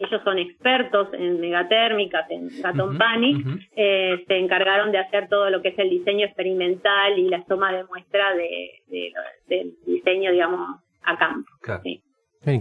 ellos 0.00 0.22
son 0.22 0.38
expertos 0.38 1.08
en 1.12 1.40
megatérmicas, 1.40 2.30
en 2.30 2.48
Gatton 2.62 2.98
Panic, 2.98 3.44
eh, 3.74 4.24
se 4.26 4.36
encargaron 4.36 4.92
de 4.92 4.98
hacer 4.98 5.28
todo 5.28 5.50
lo 5.50 5.60
que 5.60 5.68
es 5.68 5.78
el 5.78 5.90
diseño 5.90 6.26
experimental 6.26 7.18
y 7.18 7.28
la 7.28 7.42
toma 7.44 7.72
de 7.72 7.84
muestra 7.84 8.34
de, 8.34 9.12
del 9.48 9.74
diseño, 9.84 10.30
digamos, 10.30 10.80
a 11.02 11.18
campo. 11.18 11.50
Claro. 11.60 11.82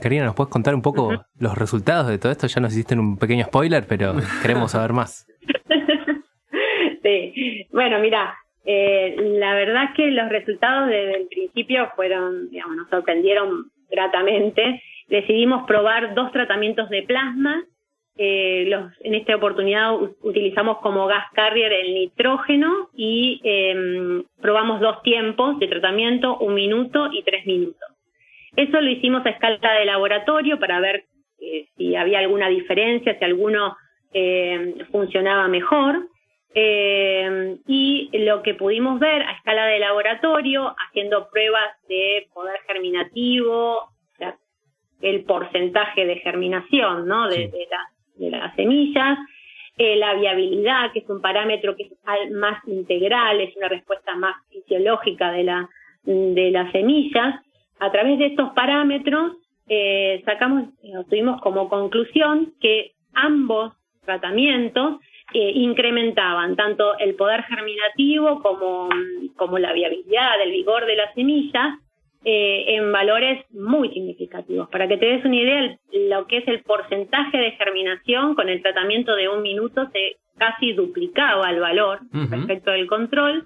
Karina, 0.01 0.25
¿nos 0.25 0.35
puedes 0.35 0.51
contar 0.51 0.75
un 0.75 0.81
poco 0.81 1.23
los 1.39 1.57
resultados 1.57 2.07
de 2.07 2.17
todo 2.17 2.31
esto? 2.31 2.47
Ya 2.47 2.61
nos 2.61 2.73
hiciste 2.73 2.95
un 2.95 3.17
pequeño 3.17 3.45
spoiler, 3.45 3.85
pero 3.87 4.13
queremos 4.41 4.71
saber 4.71 4.93
más. 4.93 5.25
sí, 7.03 7.67
bueno, 7.71 7.99
mira, 7.99 8.35
eh, 8.65 9.15
la 9.17 9.53
verdad 9.55 9.85
es 9.85 9.95
que 9.95 10.11
los 10.11 10.29
resultados 10.29 10.89
desde 10.89 11.21
el 11.21 11.27
principio 11.27 11.89
fueron, 11.95 12.49
digamos, 12.49 12.75
nos 12.75 12.89
sorprendieron 12.89 13.71
gratamente 13.89 14.81
decidimos 15.07 15.65
probar 15.65 16.13
dos 16.13 16.31
tratamientos 16.31 16.89
de 16.89 17.03
plasma. 17.03 17.63
Eh, 18.19 18.65
los, 18.67 18.91
en 19.01 19.13
esta 19.13 19.35
oportunidad 19.35 19.93
utilizamos 20.21 20.79
como 20.79 21.05
gas 21.05 21.25
carrier 21.33 21.71
el 21.71 21.93
nitrógeno 21.93 22.89
y 22.95 23.39
em, 23.43 24.23
probamos 24.41 24.81
dos 24.81 25.03
tiempos 25.03 25.59
de 25.59 25.67
tratamiento, 25.67 26.37
un 26.39 26.55
minuto 26.55 27.09
y 27.11 27.21
tres 27.23 27.45
minutos. 27.45 27.87
Eso 28.57 28.81
lo 28.81 28.89
hicimos 28.89 29.25
a 29.25 29.29
escala 29.29 29.73
de 29.79 29.85
laboratorio 29.85 30.59
para 30.59 30.81
ver 30.81 31.05
eh, 31.39 31.67
si 31.77 31.95
había 31.95 32.19
alguna 32.19 32.49
diferencia, 32.49 33.17
si 33.17 33.23
alguno 33.23 33.77
em, 34.11 34.85
funcionaba 34.91 35.47
mejor. 35.47 36.09
Em, 36.53 37.59
y 37.67 38.09
lo 38.13 38.41
que 38.41 38.55
pudimos 38.55 38.99
ver 38.99 39.21
a 39.21 39.33
escala 39.33 39.67
de 39.67 39.79
laboratorio, 39.79 40.75
haciendo 40.89 41.29
pruebas 41.29 41.77
de 41.87 42.27
poder 42.33 42.59
germinativo, 42.65 43.91
el 45.01 45.23
porcentaje 45.25 46.05
de 46.05 46.15
germinación 46.17 47.07
¿no? 47.07 47.27
de, 47.29 47.51
de, 48.15 48.31
las 48.31 48.55
semillas, 48.55 49.19
eh, 49.77 49.95
la 49.95 50.15
viabilidad, 50.15 50.91
que 50.91 50.99
es 50.99 51.09
un 51.09 51.21
parámetro 51.21 51.75
que 51.75 51.83
es 51.83 52.31
más 52.31 52.67
integral, 52.67 53.39
es 53.39 53.55
una 53.55 53.67
respuesta 53.67 54.15
más 54.15 54.35
fisiológica 54.49 55.31
de, 55.31 55.43
la, 55.43 55.69
de 56.03 56.49
las 56.49 56.71
semillas. 56.71 57.35
A 57.79 57.91
través 57.91 58.17
de 58.19 58.27
estos 58.27 58.51
parámetros 58.53 59.33
eh, 59.69 60.21
sacamos, 60.25 60.69
tuvimos 61.09 61.41
como 61.41 61.69
conclusión 61.69 62.53
que 62.59 62.93
ambos 63.13 63.73
tratamientos 64.05 64.99
eh, 65.33 65.51
incrementaban 65.55 66.55
tanto 66.55 66.97
el 66.99 67.15
poder 67.15 67.43
germinativo 67.43 68.41
como, 68.41 68.89
como 69.35 69.59
la 69.59 69.73
viabilidad, 69.73 70.41
el 70.41 70.51
vigor 70.51 70.85
de 70.85 70.95
las 70.95 71.13
semillas, 71.13 71.79
eh, 72.23 72.75
en 72.75 72.91
valores 72.91 73.45
muy 73.51 73.89
significativos. 73.89 74.69
Para 74.69 74.87
que 74.87 74.97
te 74.97 75.05
des 75.05 75.25
una 75.25 75.35
idea, 75.35 75.77
lo 76.09 76.27
que 76.27 76.37
es 76.37 76.47
el 76.47 76.61
porcentaje 76.63 77.37
de 77.37 77.51
germinación 77.51 78.35
con 78.35 78.49
el 78.49 78.61
tratamiento 78.61 79.15
de 79.15 79.29
un 79.29 79.41
minuto 79.41 79.87
se 79.91 80.17
casi 80.37 80.73
duplicaba 80.73 81.49
el 81.49 81.59
valor 81.59 81.99
respecto 82.11 82.71
del 82.71 82.87
control 82.87 83.43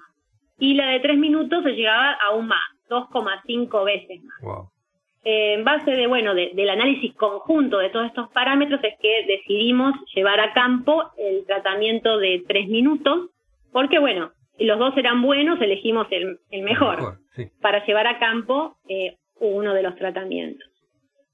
y 0.58 0.74
la 0.74 0.90
de 0.90 1.00
tres 1.00 1.18
minutos 1.18 1.62
se 1.64 1.72
llegaba 1.72 2.12
aún 2.28 2.46
más, 2.46 2.62
2,5 2.88 3.84
veces 3.84 4.20
más. 4.22 4.68
Eh, 5.24 5.54
en 5.54 5.64
base 5.64 5.92
de 5.92 6.06
bueno 6.08 6.34
del 6.34 6.68
análisis 6.68 7.14
conjunto 7.14 7.78
de 7.78 7.90
todos 7.90 8.06
estos 8.06 8.28
parámetros 8.30 8.80
es 8.82 8.94
que 9.00 9.24
decidimos 9.26 9.94
llevar 10.14 10.40
a 10.40 10.52
campo 10.52 11.10
el 11.16 11.46
tratamiento 11.46 12.18
de 12.18 12.42
tres 12.48 12.66
minutos 12.68 13.30
porque 13.70 14.00
bueno 14.00 14.32
los 14.58 14.78
dos 14.78 14.96
eran 14.96 15.22
buenos, 15.22 15.60
elegimos 15.60 16.06
el, 16.10 16.38
mejor, 16.62 17.18
para 17.60 17.84
llevar 17.86 18.06
a 18.06 18.18
campo 18.18 18.76
eh, 18.88 19.16
uno 19.40 19.74
de 19.74 19.82
los 19.82 19.96
tratamientos. 19.96 20.68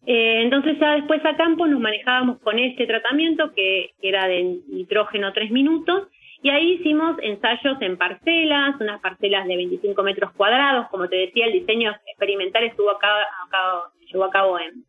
Eh, 0.06 0.42
entonces 0.42 0.78
ya 0.78 0.92
después 0.92 1.24
a 1.24 1.36
campo 1.36 1.66
nos 1.66 1.80
manejábamos 1.80 2.38
con 2.40 2.58
este 2.58 2.86
tratamiento 2.86 3.52
que, 3.52 3.90
era 4.00 4.26
de 4.28 4.60
nitrógeno 4.68 5.32
3 5.32 5.50
minutos 5.50 6.08
y 6.42 6.50
ahí 6.50 6.72
hicimos 6.74 7.16
ensayos 7.22 7.80
en 7.80 7.96
parcelas, 7.96 8.80
unas 8.80 9.00
parcelas 9.00 9.46
de 9.46 9.56
25 9.56 10.02
metros 10.02 10.32
cuadrados, 10.32 10.88
como 10.88 11.08
te 11.08 11.16
decía, 11.16 11.46
el 11.46 11.52
diseño 11.52 11.92
experimental 12.06 12.64
estuvo 12.64 12.90
a 12.90 12.98
cabo, 12.98 13.84
llevó 14.10 14.24
a 14.24 14.30
cabo 14.30 14.58
en, 14.58 14.84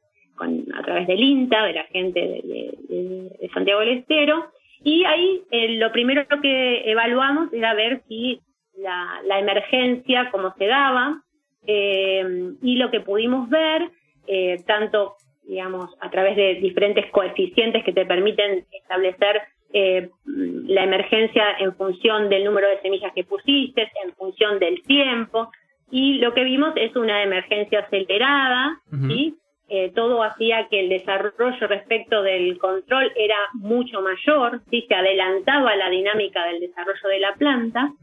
a 0.73 0.83
través 0.83 1.07
del 1.07 1.21
INTA, 1.23 1.65
de 1.65 1.73
la 1.73 1.83
gente 1.85 2.19
de 2.19 3.49
Santiago 3.53 3.79
del 3.81 3.99
Estero, 3.99 4.51
y 4.83 5.03
ahí 5.05 5.43
eh, 5.51 5.77
lo 5.77 5.91
primero 5.91 6.25
que 6.41 6.89
evaluamos 6.89 7.51
era 7.51 7.73
ver 7.73 8.01
si 8.07 8.39
la, 8.77 9.21
la 9.25 9.39
emergencia, 9.39 10.29
cómo 10.31 10.53
se 10.57 10.67
daba, 10.67 11.21
eh, 11.67 12.53
y 12.61 12.75
lo 12.77 12.89
que 12.89 13.01
pudimos 13.01 13.49
ver, 13.49 13.89
eh, 14.27 14.63
tanto, 14.65 15.15
digamos, 15.43 15.89
a 15.99 16.09
través 16.09 16.35
de 16.35 16.55
diferentes 16.55 17.09
coeficientes 17.11 17.83
que 17.83 17.91
te 17.91 18.05
permiten 18.05 18.65
establecer 18.71 19.41
eh, 19.73 20.09
la 20.25 20.83
emergencia 20.83 21.43
en 21.59 21.75
función 21.75 22.29
del 22.29 22.45
número 22.45 22.67
de 22.67 22.81
semillas 22.81 23.11
que 23.13 23.23
pusiste, 23.23 23.89
en 24.03 24.13
función 24.15 24.59
del 24.59 24.81
tiempo, 24.83 25.51
y 25.91 26.19
lo 26.19 26.33
que 26.33 26.43
vimos 26.43 26.73
es 26.75 26.95
una 26.95 27.23
emergencia 27.23 27.79
acelerada, 27.79 28.79
¿sí? 29.07 29.35
Eh, 29.71 29.91
todo 29.93 30.23
hacía 30.23 30.67
que 30.67 30.79
el 30.79 30.89
desarrollo 30.89 31.67
respecto 31.67 32.23
del 32.23 32.57
control 32.57 33.11
era 33.15 33.37
mucho 33.53 34.01
mayor, 34.01 34.61
¿sí? 34.71 34.83
se 34.87 34.95
adelantaba 34.95 35.75
la 35.75 35.91
dinámica 35.91 36.43
del 36.45 36.59
desarrollo 36.61 37.07
de 37.07 37.19
la 37.19 37.35
planta. 37.35 37.93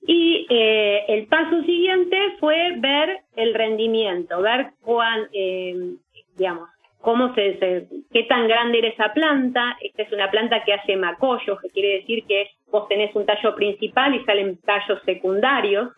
Y 0.00 0.46
eh, 0.48 1.04
el 1.08 1.26
paso 1.26 1.62
siguiente 1.64 2.16
fue 2.38 2.76
ver 2.78 3.18
el 3.36 3.52
rendimiento, 3.52 4.40
ver 4.40 4.70
cuán, 4.80 5.28
eh, 5.34 5.96
digamos, 6.38 6.70
cómo 7.00 7.34
se, 7.34 7.86
qué 8.12 8.24
tan 8.24 8.48
grande 8.48 8.78
era 8.78 8.88
esa 8.88 9.12
planta. 9.12 9.76
Esta 9.80 10.02
es 10.02 10.12
una 10.12 10.30
planta 10.30 10.64
que 10.64 10.74
hace 10.74 10.96
macollos, 10.96 11.60
que 11.60 11.70
quiere 11.70 12.00
decir 12.00 12.24
que 12.26 12.50
vos 12.70 12.88
tenés 12.88 13.14
un 13.14 13.26
tallo 13.26 13.54
principal 13.54 14.14
y 14.14 14.24
salen 14.24 14.58
tallos 14.58 15.00
secundarios. 15.04 15.90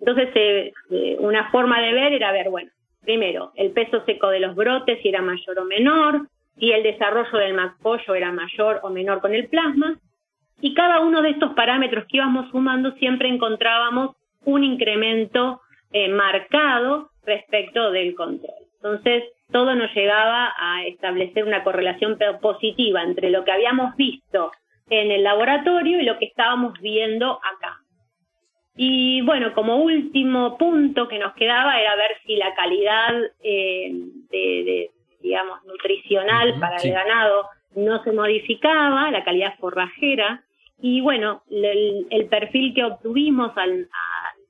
Entonces, 0.00 0.72
una 1.18 1.50
forma 1.50 1.80
de 1.80 1.92
ver 1.92 2.12
era 2.12 2.32
ver, 2.32 2.50
bueno, 2.50 2.70
primero, 3.02 3.52
el 3.56 3.72
peso 3.72 4.04
seco 4.04 4.28
de 4.28 4.40
los 4.40 4.54
brotes, 4.54 5.00
si 5.02 5.08
era 5.08 5.22
mayor 5.22 5.58
o 5.58 5.64
menor, 5.64 6.28
si 6.58 6.72
el 6.72 6.82
desarrollo 6.82 7.38
del 7.38 7.54
macpollo 7.54 8.14
era 8.14 8.32
mayor 8.32 8.80
o 8.82 8.90
menor 8.90 9.20
con 9.20 9.34
el 9.34 9.48
plasma, 9.48 9.98
y 10.60 10.74
cada 10.74 11.00
uno 11.00 11.22
de 11.22 11.30
estos 11.30 11.52
parámetros 11.54 12.04
que 12.06 12.16
íbamos 12.16 12.50
sumando 12.50 12.92
siempre 12.92 13.28
encontrábamos 13.28 14.16
un 14.44 14.64
incremento 14.64 15.60
eh, 15.92 16.08
marcado 16.08 17.10
respecto 17.24 17.90
del 17.92 18.14
control. 18.14 18.54
Entonces, 18.76 19.24
todo 19.50 19.74
nos 19.74 19.94
llegaba 19.94 20.54
a 20.56 20.84
establecer 20.84 21.44
una 21.44 21.64
correlación 21.64 22.18
positiva 22.40 23.02
entre 23.02 23.30
lo 23.30 23.44
que 23.44 23.52
habíamos 23.52 23.96
visto 23.96 24.52
en 24.90 25.10
el 25.10 25.22
laboratorio 25.22 26.00
y 26.00 26.04
lo 26.04 26.18
que 26.18 26.26
estábamos 26.26 26.78
viendo 26.80 27.32
acá. 27.32 27.78
Y 28.76 29.22
bueno, 29.22 29.54
como 29.54 29.78
último 29.78 30.56
punto 30.56 31.08
que 31.08 31.18
nos 31.18 31.34
quedaba 31.34 31.80
era 31.80 31.96
ver 31.96 32.12
si 32.24 32.36
la 32.36 32.54
calidad 32.54 33.12
eh, 33.42 33.90
de, 34.30 34.90
digamos, 35.20 35.64
nutricional 35.64 36.60
para 36.60 36.76
el 36.76 36.92
ganado 36.92 37.48
no 37.74 38.02
se 38.04 38.12
modificaba, 38.12 39.10
la 39.10 39.24
calidad 39.24 39.58
forrajera, 39.58 40.44
y 40.80 41.00
bueno, 41.00 41.42
el, 41.50 42.26
perfil 42.30 42.72
que 42.72 42.84
obtuvimos 42.84 43.56
al 43.56 43.88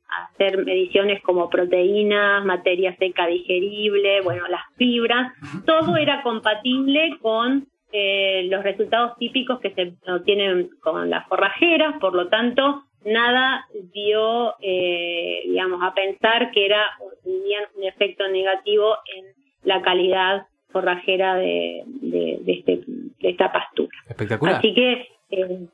hacer 0.09 0.65
mediciones 0.65 1.23
como 1.23 1.51
proteínas, 1.51 2.45
materia 2.45 2.97
seca 2.97 3.27
digerible, 3.27 4.21
bueno, 4.23 4.47
las 4.49 4.63
fibras, 4.77 5.33
todo 5.67 5.97
era 5.97 6.23
compatible 6.23 7.19
con 7.21 7.67
eh, 7.93 8.47
los 8.51 8.63
resultados 8.63 9.17
típicos 9.19 9.61
que 9.61 9.75
se 9.75 9.95
obtienen 10.11 10.71
con 10.81 11.09
las 11.11 11.27
forrajeras, 11.29 11.99
por 12.01 12.15
lo 12.15 12.29
tanto, 12.29 12.85
nada 13.05 13.67
dio, 13.93 14.55
eh, 14.61 15.43
digamos, 15.47 15.83
a 15.83 15.95
pensar 15.95 16.51
que 16.53 16.67
era 16.67 16.85
un 17.25 17.85
efecto 17.85 18.29
negativo 18.29 18.97
en 19.17 19.27
la 19.63 19.83
calidad 19.83 20.47
forrajera 20.71 21.37
de, 21.37 21.83
de, 21.87 22.41
este, 22.47 22.81
de 22.87 23.29
esta 23.31 23.53
pastura. 23.53 23.97
Espectacular. 24.09 24.57
Así 24.57 24.75
que, 24.75 25.09
eh, 25.31 25.67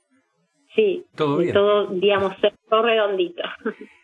sí, 0.74 1.04
todo, 1.16 1.40
todo, 1.52 1.86
digamos, 1.88 2.34
todo 2.68 2.82
redondito. 2.82 3.42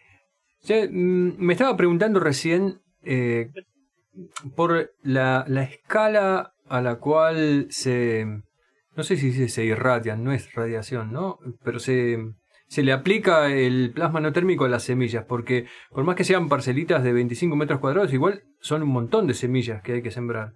Mm, 0.69 1.33
me 1.39 1.53
estaba 1.53 1.77
preguntando 1.77 2.21
recién 2.21 2.81
eh, 3.03 3.51
por 4.57 4.93
la, 5.03 5.45
la, 5.49 5.63
escala 5.63 6.53
a 6.69 6.81
la 6.81 6.97
cual 6.97 7.67
se... 7.71 8.27
No 8.97 9.03
sé 9.05 9.17
si 9.17 9.49
se 9.49 9.65
irradian, 9.65 10.23
no 10.23 10.33
es 10.33 10.53
radiación, 10.53 11.13
¿no? 11.13 11.39
Pero 11.65 11.79
se, 11.79 12.19
se 12.67 12.83
le 12.83 12.93
aplica 12.93 13.51
el 13.51 13.93
plasma 13.95 14.21
no 14.21 14.33
térmico 14.33 14.65
a 14.65 14.69
las 14.69 14.83
semillas, 14.83 15.25
porque 15.27 15.67
por 15.91 16.05
más 16.05 16.17
que 16.17 16.25
sean 16.25 16.49
parcelitas 16.49 17.03
de 17.03 17.13
25 17.13 17.57
metros 17.57 17.81
cuadrados, 17.81 18.13
igual 18.13 18.43
son 18.61 18.83
un 18.83 18.91
montón 18.91 19.27
de 19.27 19.35
semillas 19.35 19.83
que 19.83 19.95
hay 19.95 20.03
que 20.03 20.11
sembrar. 20.11 20.53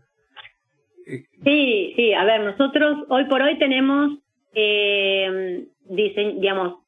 Eh, 1.06 1.24
sí, 1.42 1.92
sí, 1.96 2.12
a 2.12 2.24
ver, 2.24 2.42
nosotros 2.42 3.06
hoy 3.08 3.24
por 3.26 3.40
hoy 3.40 3.58
tenemos, 3.58 4.18
eh, 4.54 5.66
digamos, 5.88 6.80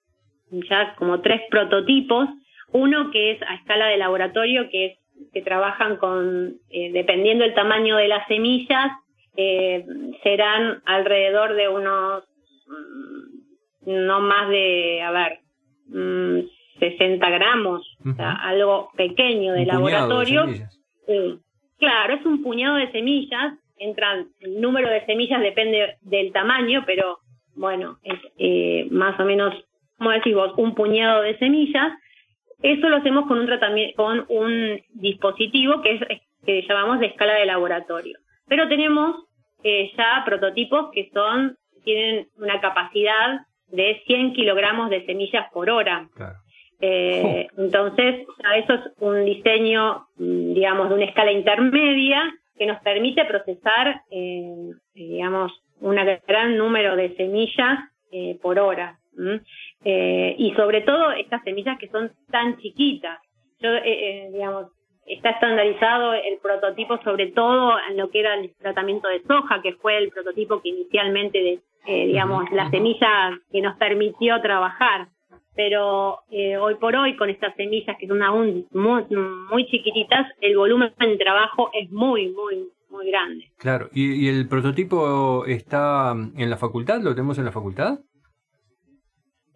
ya 0.50 0.94
como 0.96 1.20
tres 1.20 1.40
prototipos 1.50 2.28
uno 2.72 3.10
que 3.10 3.32
es 3.32 3.42
a 3.42 3.54
escala 3.54 3.86
de 3.86 3.96
laboratorio, 3.96 4.68
que 4.70 4.86
es 4.86 4.98
que 5.32 5.42
trabajan 5.42 5.96
con, 5.96 6.56
eh, 6.70 6.92
dependiendo 6.92 7.44
del 7.44 7.54
tamaño 7.54 7.96
de 7.96 8.08
las 8.08 8.26
semillas, 8.26 8.92
eh, 9.36 9.84
serán 10.22 10.82
alrededor 10.84 11.54
de 11.54 11.68
unos, 11.68 12.24
mm, 12.66 14.06
no 14.06 14.20
más 14.20 14.48
de, 14.48 15.02
a 15.02 15.10
ver, 15.10 15.40
60 16.78 17.28
mm, 17.28 17.32
gramos, 17.32 17.96
o 18.04 18.14
sea, 18.14 18.32
algo 18.32 18.90
pequeño 18.96 19.52
de 19.52 19.66
laboratorio. 19.66 20.46
claro, 21.78 22.14
es 22.14 22.26
un 22.26 22.42
puñado 22.42 22.76
de 22.76 22.90
semillas, 22.90 23.54
entran, 23.78 24.28
el 24.40 24.60
número 24.60 24.88
de 24.90 25.04
semillas 25.06 25.40
depende 25.40 25.96
del 26.02 26.32
tamaño, 26.32 26.82
pero 26.86 27.18
bueno, 27.54 27.98
es 28.02 28.18
eh, 28.38 28.86
más 28.90 29.18
o 29.20 29.24
menos, 29.24 29.54
como 29.98 30.10
decís 30.10 30.34
vos, 30.34 30.52
un 30.56 30.74
puñado 30.74 31.22
de 31.22 31.38
semillas 31.38 31.92
eso 32.72 32.88
lo 32.88 32.96
hacemos 32.96 33.26
con 33.28 33.38
un 33.38 33.46
tratamiento, 33.46 33.96
con 33.96 34.24
un 34.28 34.80
dispositivo 34.94 35.80
que 35.82 35.94
es 35.94 36.00
que 36.44 36.62
llamamos 36.68 37.00
de 37.00 37.06
escala 37.06 37.34
de 37.34 37.46
laboratorio. 37.46 38.18
Pero 38.48 38.68
tenemos 38.68 39.24
eh, 39.62 39.92
ya 39.96 40.22
prototipos 40.24 40.90
que 40.92 41.10
son 41.12 41.56
tienen 41.84 42.26
una 42.38 42.60
capacidad 42.60 43.40
de 43.68 44.02
100 44.06 44.32
kilogramos 44.32 44.90
de 44.90 45.06
semillas 45.06 45.46
por 45.52 45.70
hora. 45.70 46.08
Eh, 46.80 47.46
entonces, 47.56 48.26
eso 48.56 48.74
es 48.74 48.80
un 48.98 49.24
diseño, 49.24 50.06
mm, 50.16 50.54
digamos, 50.54 50.88
de 50.88 50.94
una 50.96 51.04
escala 51.04 51.32
intermedia 51.32 52.20
que 52.58 52.66
nos 52.66 52.80
permite 52.80 53.24
procesar, 53.26 54.02
eh, 54.10 54.70
digamos, 54.94 55.52
un 55.80 55.96
gran 56.26 56.56
número 56.56 56.96
de 56.96 57.14
semillas 57.16 57.78
por 58.40 58.58
hora. 58.58 58.98
Eh, 59.84 60.34
y 60.38 60.52
sobre 60.54 60.82
todo 60.82 61.12
estas 61.12 61.42
semillas 61.42 61.78
que 61.78 61.88
son 61.88 62.10
tan 62.30 62.56
chiquitas. 62.58 63.18
Yo, 63.60 63.70
eh, 63.70 63.82
eh, 63.84 64.30
digamos, 64.32 64.66
está 65.06 65.30
estandarizado 65.30 66.12
el 66.14 66.38
prototipo 66.42 66.98
sobre 67.02 67.28
todo 67.28 67.74
en 67.88 67.96
lo 67.96 68.10
que 68.10 68.20
era 68.20 68.34
el 68.34 68.54
tratamiento 68.56 69.08
de 69.08 69.22
soja, 69.22 69.62
que 69.62 69.74
fue 69.74 69.98
el 69.98 70.10
prototipo 70.10 70.60
que 70.60 70.70
inicialmente, 70.70 71.38
de, 71.86 72.06
digamos, 72.06 72.50
la 72.50 72.68
semilla 72.70 73.38
que 73.50 73.60
nos 73.60 73.76
permitió 73.76 74.40
trabajar. 74.40 75.08
Pero 75.54 76.18
hoy 76.60 76.74
por 76.74 76.94
hoy, 76.96 77.16
con 77.16 77.30
estas 77.30 77.54
semillas 77.54 77.96
que 77.98 78.06
son 78.06 78.22
aún 78.22 78.66
muy, 78.72 79.04
muy 79.50 79.66
chiquititas, 79.66 80.26
el 80.40 80.56
volumen 80.56 80.92
de 80.98 81.16
trabajo 81.16 81.70
es 81.72 81.90
muy, 81.90 82.28
muy, 82.28 82.68
muy 82.90 83.06
grande. 83.08 83.44
Claro, 83.56 83.88
¿Y, 83.94 84.26
¿y 84.26 84.28
el 84.28 84.48
prototipo 84.48 85.46
está 85.46 86.12
en 86.36 86.50
la 86.50 86.58
facultad? 86.58 87.00
¿Lo 87.00 87.14
tenemos 87.14 87.38
en 87.38 87.46
la 87.46 87.52
facultad? 87.52 88.00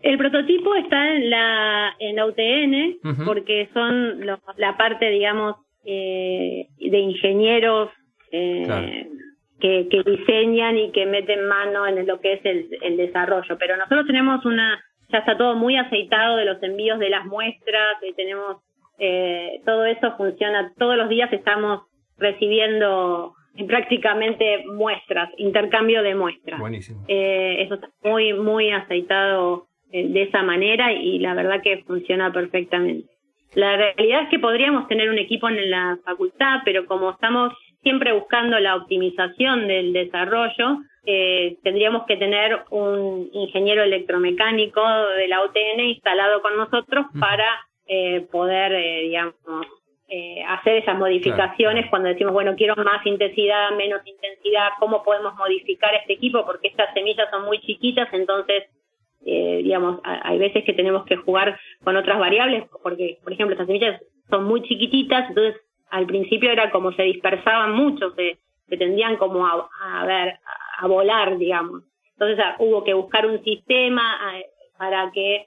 El 0.02 0.16
prototipo 0.18 0.74
está 0.74 1.14
en 1.14 1.30
la, 1.30 1.94
en 1.98 2.16
la 2.16 2.26
UTN, 2.26 3.24
porque 3.24 3.68
son 3.74 4.24
la 4.56 4.76
parte, 4.76 5.10
digamos, 5.10 5.56
eh, 5.84 6.68
de 6.78 6.98
ingenieros 6.98 7.90
eh, 8.32 9.06
que, 9.60 9.88
que, 9.90 10.02
diseñan 10.02 10.78
y 10.78 10.90
que 10.92 11.06
meten 11.06 11.46
mano 11.46 11.86
en 11.86 12.06
lo 12.06 12.20
que 12.20 12.34
es 12.34 12.40
el, 12.44 12.68
el 12.82 12.96
desarrollo. 12.96 13.56
Pero 13.58 13.76
nosotros 13.76 14.06
tenemos 14.06 14.44
una, 14.44 14.82
ya 15.10 15.18
está 15.18 15.36
todo 15.36 15.54
muy 15.54 15.76
aceitado 15.76 16.36
de 16.36 16.44
los 16.44 16.62
envíos 16.62 16.98
de 16.98 17.10
las 17.10 17.26
muestras, 17.26 17.96
y 18.08 18.12
tenemos, 18.14 18.58
eh, 18.98 19.60
todo 19.64 19.84
eso 19.84 20.16
funciona, 20.16 20.72
todos 20.78 20.96
los 20.96 21.08
días 21.08 21.32
estamos 21.32 21.82
recibiendo 22.18 23.34
prácticamente 23.66 24.64
muestras, 24.66 25.30
intercambio 25.36 26.02
de 26.02 26.14
muestras. 26.14 26.58
Buenísimo. 26.58 27.04
Eh, 27.08 27.62
eso 27.62 27.74
está 27.74 27.90
muy, 28.02 28.32
muy 28.32 28.70
aceitado 28.70 29.66
eh, 29.92 30.08
de 30.08 30.22
esa 30.22 30.42
manera 30.42 30.92
y 30.92 31.18
la 31.18 31.34
verdad 31.34 31.62
que 31.62 31.84
funciona 31.84 32.32
perfectamente. 32.32 33.08
La 33.54 33.76
realidad 33.76 34.22
es 34.22 34.28
que 34.28 34.38
podríamos 34.38 34.86
tener 34.86 35.10
un 35.10 35.18
equipo 35.18 35.48
en 35.48 35.70
la 35.70 35.98
facultad, 36.04 36.60
pero 36.64 36.86
como 36.86 37.10
estamos 37.10 37.52
siempre 37.82 38.12
buscando 38.12 38.58
la 38.60 38.76
optimización 38.76 39.66
del 39.66 39.92
desarrollo, 39.92 40.78
eh, 41.06 41.56
tendríamos 41.62 42.04
que 42.06 42.16
tener 42.16 42.60
un 42.70 43.28
ingeniero 43.32 43.82
electromecánico 43.82 44.82
de 45.16 45.28
la 45.28 45.44
UTN 45.44 45.80
instalado 45.80 46.42
con 46.42 46.56
nosotros 46.56 47.06
para 47.18 47.46
eh, 47.86 48.20
poder, 48.30 48.72
eh, 48.72 49.00
digamos, 49.02 49.34
eh, 50.12 50.42
hacer 50.44 50.78
esas 50.78 50.98
modificaciones 50.98 51.88
cuando 51.88 52.08
decimos, 52.08 52.32
bueno, 52.32 52.54
quiero 52.56 52.74
más 52.76 53.04
intensidad, 53.06 53.70
menos 53.76 54.00
intensidad, 54.04 54.70
cómo 54.80 55.04
podemos 55.04 55.34
modificar 55.36 55.94
este 55.94 56.14
equipo, 56.14 56.44
porque 56.44 56.68
estas 56.68 56.92
semillas 56.94 57.30
son 57.30 57.44
muy 57.44 57.60
chiquitas, 57.60 58.08
entonces 58.12 58.64
eh, 59.24 59.60
digamos, 59.62 60.00
hay 60.02 60.38
veces 60.38 60.64
que 60.64 60.72
tenemos 60.72 61.04
que 61.04 61.16
jugar 61.16 61.58
con 61.84 61.96
otras 61.96 62.18
variables, 62.18 62.64
porque, 62.82 63.18
por 63.22 63.32
ejemplo, 63.32 63.54
estas 63.54 63.66
semillas 63.66 64.00
son 64.28 64.44
muy 64.44 64.62
chiquititas, 64.62 65.28
entonces 65.28 65.60
al 65.90 66.06
principio 66.06 66.50
era 66.50 66.70
como 66.70 66.92
se 66.92 67.02
dispersaban 67.02 67.72
mucho, 67.72 68.12
se, 68.14 68.38
se 68.68 68.76
tendían 68.76 69.16
como 69.16 69.46
a, 69.46 69.68
a, 69.82 70.06
ver, 70.06 70.38
a 70.78 70.86
volar, 70.86 71.36
digamos. 71.36 71.82
Entonces 72.12 72.38
ah, 72.44 72.56
hubo 72.58 72.84
que 72.84 72.94
buscar 72.94 73.26
un 73.26 73.42
sistema 73.42 74.02
ah, 74.20 74.38
para 74.78 75.10
que 75.10 75.46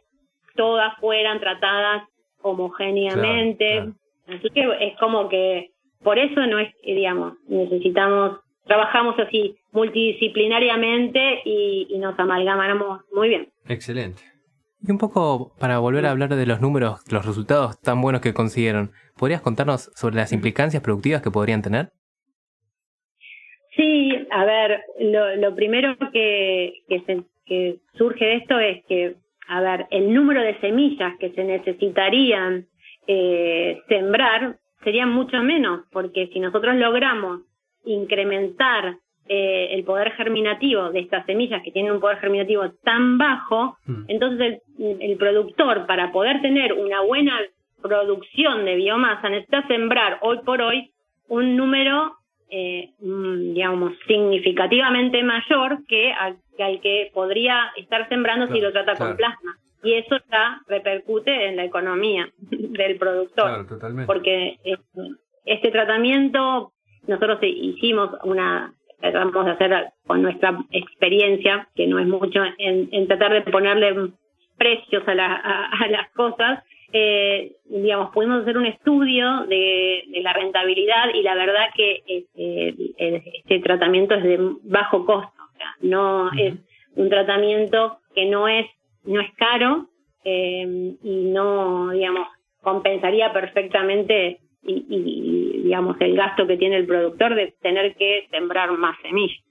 todas 0.56 0.96
fueran 1.00 1.40
tratadas 1.40 2.04
homogéneamente. 2.42 3.94
Así 4.28 4.50
que 4.50 4.68
es 4.80 4.98
como 5.00 5.30
que 5.30 5.72
por 6.04 6.20
eso 6.20 6.46
no 6.46 6.60
es, 6.60 6.74
digamos, 6.84 7.34
necesitamos 7.48 8.40
trabajamos 8.66 9.18
así 9.20 9.56
multidisciplinariamente 9.74 11.42
y, 11.46 11.98
nos 11.98 12.18
amalgamamos 12.20 13.02
muy 13.12 13.30
bien. 13.30 13.50
Excelente. 13.68 14.22
Y 14.82 14.92
un 14.92 14.98
poco 14.98 15.54
para 15.60 15.80
volver 15.80 16.06
a 16.06 16.12
hablar 16.12 16.36
de 16.36 16.46
los 16.46 16.62
números, 16.62 17.02
los 17.12 17.26
resultados 17.26 17.80
tan 17.80 18.02
buenos 18.02 18.22
que 18.22 18.34
consiguieron, 18.34 18.92
¿podrías 19.18 19.42
contarnos 19.42 19.90
sobre 19.96 20.16
las 20.16 20.34
implicancias 20.34 20.84
productivas 20.84 21.22
que 21.22 21.32
podrían 21.32 21.62
tener? 21.62 21.92
Sí, 23.76 24.12
a 24.30 24.46
ver, 24.46 24.82
lo, 25.00 25.56
primero 25.56 25.98
que, 26.12 26.74
que, 26.88 27.80
surge 27.94 28.26
de 28.26 28.36
esto 28.36 28.60
es 28.60 28.86
que, 28.86 29.16
a 29.48 29.62
ver, 29.62 29.88
el 29.90 30.14
número 30.14 30.42
de 30.42 30.60
semillas 30.60 31.14
que 31.20 31.32
se 31.32 31.44
necesitarían 31.44 32.68
eh, 33.08 33.82
sembrar 33.88 34.58
serían 34.84 35.12
mucho 35.12 35.42
menos, 35.42 35.86
porque 35.92 36.28
si 36.34 36.40
nosotros 36.40 36.76
logramos 36.76 37.42
incrementar 37.86 38.98
eh, 39.30 39.70
el 39.72 39.86
poder 39.86 40.12
germinativo 40.12 40.90
de 40.90 41.00
estas 41.00 41.26
semillas 41.26 41.62
que 41.64 41.72
tienen 41.72 41.94
un 41.94 42.02
poder 42.02 42.18
germinativo 42.18 42.70
tan 42.84 43.18
bajo, 43.18 43.78
mm. 43.86 44.04
entonces 44.10 44.62
el, 44.78 45.16
productor 45.18 45.86
para 45.86 46.12
poder 46.12 46.42
tener 46.42 46.74
una 46.74 47.02
buena 47.02 47.40
producción 47.82 48.66
de 48.66 48.76
biomasa 48.76 49.30
necesita 49.30 49.66
sembrar 49.68 50.20
hoy 50.22 50.40
por 50.46 50.62
hoy 50.62 50.92
un 51.30 51.56
número, 51.56 52.18
eh, 52.50 52.90
mm, 53.00 53.54
digamos, 53.54 53.94
significativamente 54.08 55.24
mayor 55.24 55.80
que 55.88 56.12
al, 56.12 56.38
que 56.82 57.10
podría 57.14 57.72
estar 57.78 58.10
sembrando 58.10 58.54
si 58.54 58.60
lo 58.60 58.74
trata 58.74 58.96
con 58.96 59.16
plasma. 59.16 59.58
Y 59.84 59.94
eso 59.94 60.18
ya 60.30 60.62
repercute 60.68 61.48
en 61.48 61.56
la 61.56 61.64
economía 61.64 62.30
del 62.40 62.98
productor. 62.98 63.66
Porque 64.06 64.58
este 65.46 65.72
tratamiento 65.72 66.74
nosotros 67.08 67.40
hicimos 67.42 68.12
una 68.24 68.74
tratamos 69.12 69.46
de 69.46 69.52
hacer 69.52 69.94
con 70.08 70.22
nuestra 70.22 70.58
experiencia, 70.72 71.68
que 71.76 71.88
no 71.88 72.00
es 72.00 72.08
mucho, 72.08 72.42
en, 72.58 73.08
tratar 73.08 73.34
de 73.34 73.52
ponerle 73.52 74.12
precios 74.58 75.04
a, 75.08 75.88
las 75.90 76.10
cosas, 76.12 76.64
eh, 76.94 77.54
digamos, 77.66 78.12
pudimos 78.12 78.44
hacer 78.44 78.58
un 78.58 78.66
estudio 78.66 79.46
de, 79.48 80.04
la 80.22 80.34
rentabilidad 80.34 81.14
y 81.14 81.22
la 81.22 81.36
verdad 81.36 81.66
que 81.76 82.04
este, 82.08 82.76
este 83.40 83.60
tratamiento 83.60 84.16
es 84.16 84.24
de 84.24 84.40
bajo 84.64 85.06
costo, 85.06 85.44
o 85.44 85.58
sea, 85.58 85.76
no 85.82 86.32
es 86.34 86.54
un 86.96 87.10
tratamiento 87.10 87.98
que 88.16 88.26
no 88.26 88.48
es 88.48 88.68
no 89.06 89.20
es 89.20 89.34
caro 89.36 89.88
eh, 90.24 90.96
y 91.04 91.26
no, 91.26 91.90
digamos, 91.90 92.28
compensaría 92.62 93.34
perfectamente 93.34 94.40
y, 94.66 95.62
digamos 95.64 95.98
el 96.00 96.16
gasto 96.16 96.48
que 96.48 96.58
tiene 96.58 96.78
el 96.78 96.86
productor 96.86 97.36
de 97.36 97.56
tener 97.62 97.96
que 97.96 98.28
sembrar 98.32 98.72
más 98.78 98.96
semillas. 99.02 99.44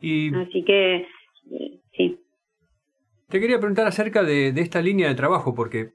y 0.00 0.34
Así 0.34 0.64
que 0.64 1.06
eh, 1.50 1.80
sí. 1.96 2.18
Te 3.28 3.40
quería 3.40 3.58
preguntar 3.58 3.86
acerca 3.86 4.22
de, 4.22 4.48
esta 4.48 4.82
línea 4.82 5.08
de 5.08 5.14
trabajo, 5.14 5.54
porque 5.54 5.92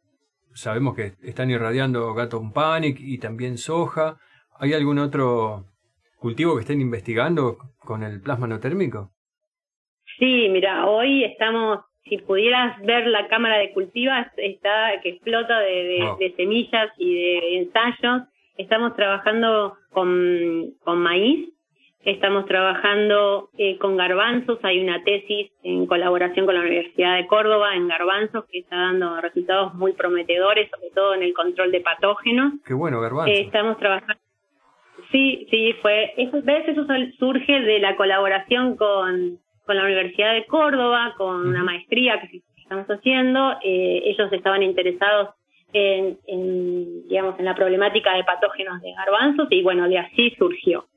sabemos 0.54 0.96
que 0.96 1.14
están 1.22 1.52
irradiando 1.52 2.14
gato 2.14 2.42
panic 2.54 2.98
y 3.00 3.20
también 3.20 3.58
soja. 3.58 4.18
¿Hay 4.60 4.74
algún 4.74 4.98
otro 4.98 5.66
cultivo 6.18 6.56
que 6.56 6.62
estén 6.62 6.82
investigando 6.82 7.58
con 7.78 8.04
el 8.04 8.22
plasma 8.22 8.48
no 8.48 8.60
térmico? 8.60 9.12
Sí, 10.18 10.50
mira, 10.50 10.88
hoy 10.88 11.26
estamos 11.26 11.82
si 12.10 12.18
pudieras 12.18 12.80
ver 12.82 13.08
la 13.08 13.28
cámara 13.28 13.58
de 13.58 13.72
cultivas 13.72 14.28
está 14.38 15.00
que 15.02 15.10
explota 15.10 15.60
de, 15.60 16.34
semillas 16.36 16.92
y 16.98 17.16
de 17.16 17.58
ensayos. 17.58 18.24
Estamos 18.58 18.96
trabajando 18.96 19.78
con, 19.92 20.74
maíz, 20.86 21.50
estamos 22.04 22.46
trabajando 22.46 23.50
eh, 23.58 23.78
con 23.78 23.98
garbanzos. 23.98 24.60
Hay 24.64 24.80
una 24.80 25.04
tesis 25.04 25.52
en 25.64 25.86
colaboración 25.86 26.46
con 26.46 26.56
la 26.56 26.62
Universidad 26.62 27.18
de 27.18 27.28
Córdoba 27.28 27.76
en 27.76 27.88
garbanzos 27.88 28.46
que 28.52 28.60
está 28.60 28.76
dando 28.78 29.22
resultados 29.22 29.76
muy 29.76 29.94
prometedores, 29.94 30.70
sobre 30.72 30.90
todo 30.92 31.14
en 31.14 31.24
el 31.24 31.34
control 31.34 31.72
de 31.72 31.82
patógenos. 31.82 32.54
Qué 32.66 32.74
bueno, 32.74 33.00
garbanzos. 33.00 33.36
Eh, 33.36 33.42
estamos 33.42 33.78
trabajando. 33.78 34.22
Sí, 35.12 35.48
sí, 35.52 35.74
fue. 35.82 36.14
Eso, 36.18 36.42
¿Ves? 36.44 36.68
Eso 36.68 36.86
surge 37.20 37.62
de 37.62 37.80
la 37.80 37.96
colaboración 37.96 38.76
con 38.76 39.40
con 39.68 39.76
la 39.76 39.84
Universidad 39.84 40.34
de 40.34 40.46
Córdoba, 40.46 41.14
con 41.18 41.46
una 41.46 41.64
maestría 41.64 42.20
que 42.22 42.42
estamos 42.56 42.88
haciendo. 42.88 43.52
Eh, 43.64 44.02
ellos 44.06 44.32
estaban 44.32 44.64
interesados 44.64 45.36
en, 45.74 46.18
digamos, 47.08 47.38
en 47.38 47.46
la 47.46 47.54
problemática 47.54 48.16
de 48.16 48.24
patógenos 48.24 48.82
de 48.82 48.94
garbanzos 48.94 49.48
y 49.52 49.62
bueno, 49.62 49.88
de 49.88 50.00
así 50.00 50.34
surgió. 50.38 50.88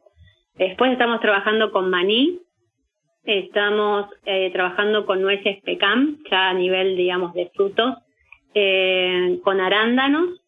Después 0.54 0.92
estamos 0.92 1.20
trabajando 1.20 1.72
con 1.72 1.90
maní, 1.90 2.38
estamos 3.24 4.06
eh, 4.24 4.50
trabajando 4.52 5.04
con 5.04 5.20
nueces 5.20 5.60
pecam, 5.62 6.18
ya 6.30 6.50
a 6.50 6.54
nivel, 6.54 6.96
digamos, 6.96 7.34
de 7.34 7.50
frutos, 7.54 7.96
eh, 8.54 9.38
con 9.42 9.60
arándanos 9.60 10.40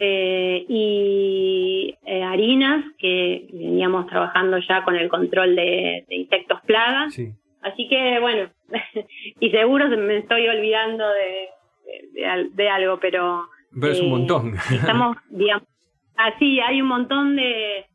y 0.00 1.92
harinas, 2.22 2.84
que 2.98 3.48
veníamos 3.52 4.06
trabajando 4.06 4.58
ya 4.58 4.84
con 4.84 4.94
el 4.94 5.08
control 5.08 5.56
de, 5.56 6.04
insectos 6.08 6.60
plagas. 6.62 7.12
Sí. 7.14 7.32
Así 7.62 7.88
que 7.88 8.18
bueno, 8.20 8.50
y 9.40 9.50
seguro 9.50 9.88
me 9.88 10.18
estoy 10.18 10.48
olvidando 10.48 11.04
de, 11.08 11.48
de, 12.52 12.68
algo, 12.68 12.98
pero... 13.00 13.46
Pero 13.78 13.92
es 13.92 14.00
un 14.00 14.06
eh, 14.06 14.10
montón. 14.10 14.54
Estamos, 14.72 15.16
digamos, 15.30 15.64
así, 16.16 16.60
hay 16.60 16.80
un 16.80 16.88
montón 16.88 17.36
de, 17.36 17.86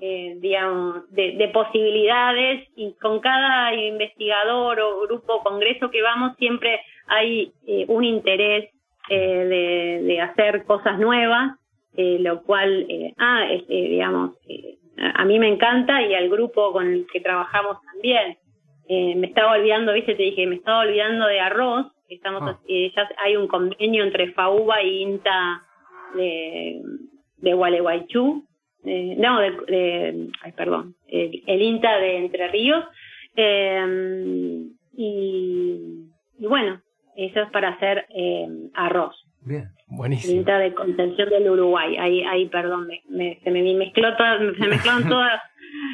eh, 0.00 0.36
digamos, 0.38 1.10
de, 1.10 1.50
posibilidades 1.52 2.68
y 2.76 2.94
con 2.94 3.20
cada 3.20 3.74
investigador 3.74 4.80
o 4.80 5.02
grupo 5.02 5.34
o 5.34 5.42
congreso 5.42 5.90
que 5.90 6.02
vamos 6.02 6.36
siempre 6.36 6.80
hay 7.06 7.52
eh, 7.66 7.84
un 7.88 8.04
interés 8.04 8.70
de, 9.08 10.02
de, 10.04 10.20
hacer 10.20 10.64
cosas 10.64 10.98
nuevas, 10.98 11.56
lo 11.96 12.42
cual, 12.42 12.86
ah, 13.18 13.44
digamos, 13.68 14.36
a 15.14 15.24
mí 15.24 15.38
me 15.40 15.48
encanta 15.48 16.00
y 16.02 16.14
al 16.14 16.28
grupo 16.28 16.72
con 16.72 16.86
el 16.86 17.06
que 17.12 17.20
trabajamos 17.20 17.78
también. 17.82 18.36
Eh, 18.92 19.14
me 19.14 19.28
estaba 19.28 19.52
olvidando, 19.52 19.92
viste, 19.92 20.16
te 20.16 20.24
dije, 20.24 20.48
me 20.48 20.56
estaba 20.56 20.80
olvidando 20.80 21.24
de 21.26 21.38
arroz. 21.38 21.86
Estamos, 22.08 22.42
ah. 22.44 22.58
eh, 22.66 22.90
ya 22.96 23.08
hay 23.24 23.36
un 23.36 23.46
convenio 23.46 24.02
entre 24.02 24.32
FAUBA 24.32 24.82
y 24.82 25.02
INTA 25.02 25.62
de, 26.16 26.82
de 27.36 27.54
Gualeguaychú. 27.54 28.48
Eh, 28.84 29.14
no, 29.16 29.38
de, 29.38 30.28
ay, 30.42 30.52
perdón, 30.56 30.96
el, 31.06 31.62
INTA 31.62 31.98
de 31.98 32.16
Entre 32.16 32.48
Ríos. 32.48 32.84
Y, 34.96 36.10
y, 36.40 36.46
bueno, 36.48 36.82
eso 37.14 37.42
es 37.42 37.50
para 37.52 37.68
hacer 37.68 38.06
arroz. 38.74 39.14
Bien, 39.42 39.68
buenísimo. 39.86 40.34
INTA 40.34 40.58
de 40.58 40.74
Contención 40.74 41.28
del 41.30 41.48
Uruguay. 41.48 41.96
Ahí, 41.96 42.24
ahí 42.24 42.48
perdón, 42.48 42.88
me, 43.08 43.38
se 43.44 43.50
me 43.52 43.62
mezcló 43.72 44.08
se 44.16 44.66
mezclaron 44.66 45.08
todas. 45.08 45.40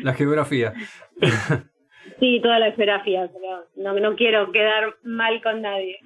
La 0.03 0.15
geografía. 0.15 0.73
Sí, 2.19 2.41
toda 2.43 2.59
la 2.59 2.73
geografía, 2.73 3.29
pero 3.33 3.67
no, 3.77 4.01
no 4.01 4.17
quiero 4.17 4.51
quedar 4.51 4.95
mal 5.03 5.43
con 5.43 5.63
nadie. 5.63 5.99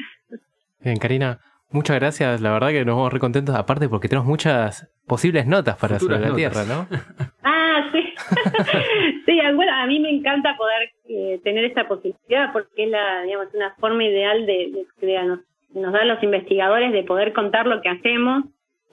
Bien, 0.80 0.96
Karina, 0.96 1.38
muchas 1.70 1.98
gracias. 1.98 2.40
La 2.40 2.52
verdad 2.52 2.70
que 2.70 2.84
nos 2.84 2.96
vamos 2.96 3.12
re 3.12 3.20
contentos, 3.20 3.54
aparte 3.54 3.88
porque 3.88 4.08
tenemos 4.08 4.26
muchas 4.26 4.90
posibles 5.06 5.46
notas 5.46 5.76
para 5.76 5.98
sobre 5.98 6.18
la 6.18 6.34
Tierra, 6.34 6.64
¿no? 6.64 6.86
ah, 7.44 7.90
sí. 7.92 8.14
sí, 9.26 9.40
bueno, 9.54 9.72
a 9.72 9.86
mí 9.86 10.00
me 10.00 10.10
encanta 10.10 10.56
poder 10.56 10.90
eh, 11.08 11.40
tener 11.44 11.64
esta 11.64 11.86
posibilidad 11.86 12.52
porque 12.52 12.84
es 12.84 12.90
la, 12.90 13.22
digamos, 13.22 13.48
una 13.54 13.74
forma 13.76 14.04
ideal 14.04 14.46
de, 14.46 14.86
de, 15.00 15.24
nos, 15.24 15.40
nos 15.74 15.92
dan 15.92 16.08
los 16.08 16.22
investigadores 16.22 16.92
de 16.92 17.04
poder 17.04 17.32
contar 17.32 17.66
lo 17.66 17.80
que 17.82 17.88
hacemos 17.88 18.44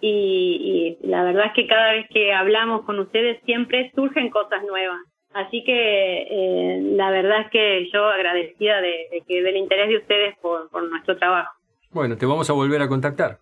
y, 0.02 0.98
y 1.02 1.08
la 1.08 1.24
verdad 1.24 1.48
es 1.48 1.54
que 1.54 1.68
cada 1.68 1.94
vez 1.94 2.08
que 2.10 2.34
hablamos 2.34 2.84
con 2.84 3.00
ustedes 3.00 3.42
siempre 3.46 3.92
surgen 3.96 4.30
cosas 4.30 4.64
nuevas. 4.64 5.00
Así 5.38 5.64
que 5.64 6.24
eh, 6.32 6.82
la 6.96 7.12
verdad 7.12 7.42
es 7.42 7.52
que 7.52 7.88
yo 7.94 8.06
agradecida 8.06 8.82
de, 8.82 9.24
que 9.28 9.44
del 9.44 9.56
interés 9.56 9.90
de 9.90 9.98
ustedes 9.98 10.36
por, 10.42 10.68
nuestro 10.90 11.16
trabajo. 11.16 11.54
Bueno, 11.92 12.18
te 12.18 12.26
vamos 12.26 12.50
a 12.50 12.54
volver 12.54 12.82
a 12.82 12.88
contactar. 12.88 13.38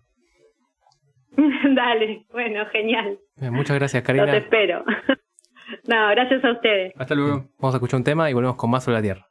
Dale, 1.74 2.26
bueno, 2.30 2.66
genial. 2.66 3.18
muchas 3.50 3.78
gracias, 3.78 4.02
Karina. 4.02 4.26
Los 4.26 4.36
espero. 4.36 4.84
no, 5.88 6.08
gracias 6.10 6.44
a 6.44 6.52
ustedes. 6.52 6.92
Hasta 6.98 7.14
luego. 7.14 7.46
Vamos 7.58 7.74
a 7.74 7.78
escuchar 7.78 7.96
un 7.96 8.04
tema 8.04 8.28
y 8.28 8.34
volvemos 8.34 8.56
con 8.56 8.68
más 8.68 8.84
sobre 8.84 8.98
la 8.98 9.02
Tierra. 9.02 9.26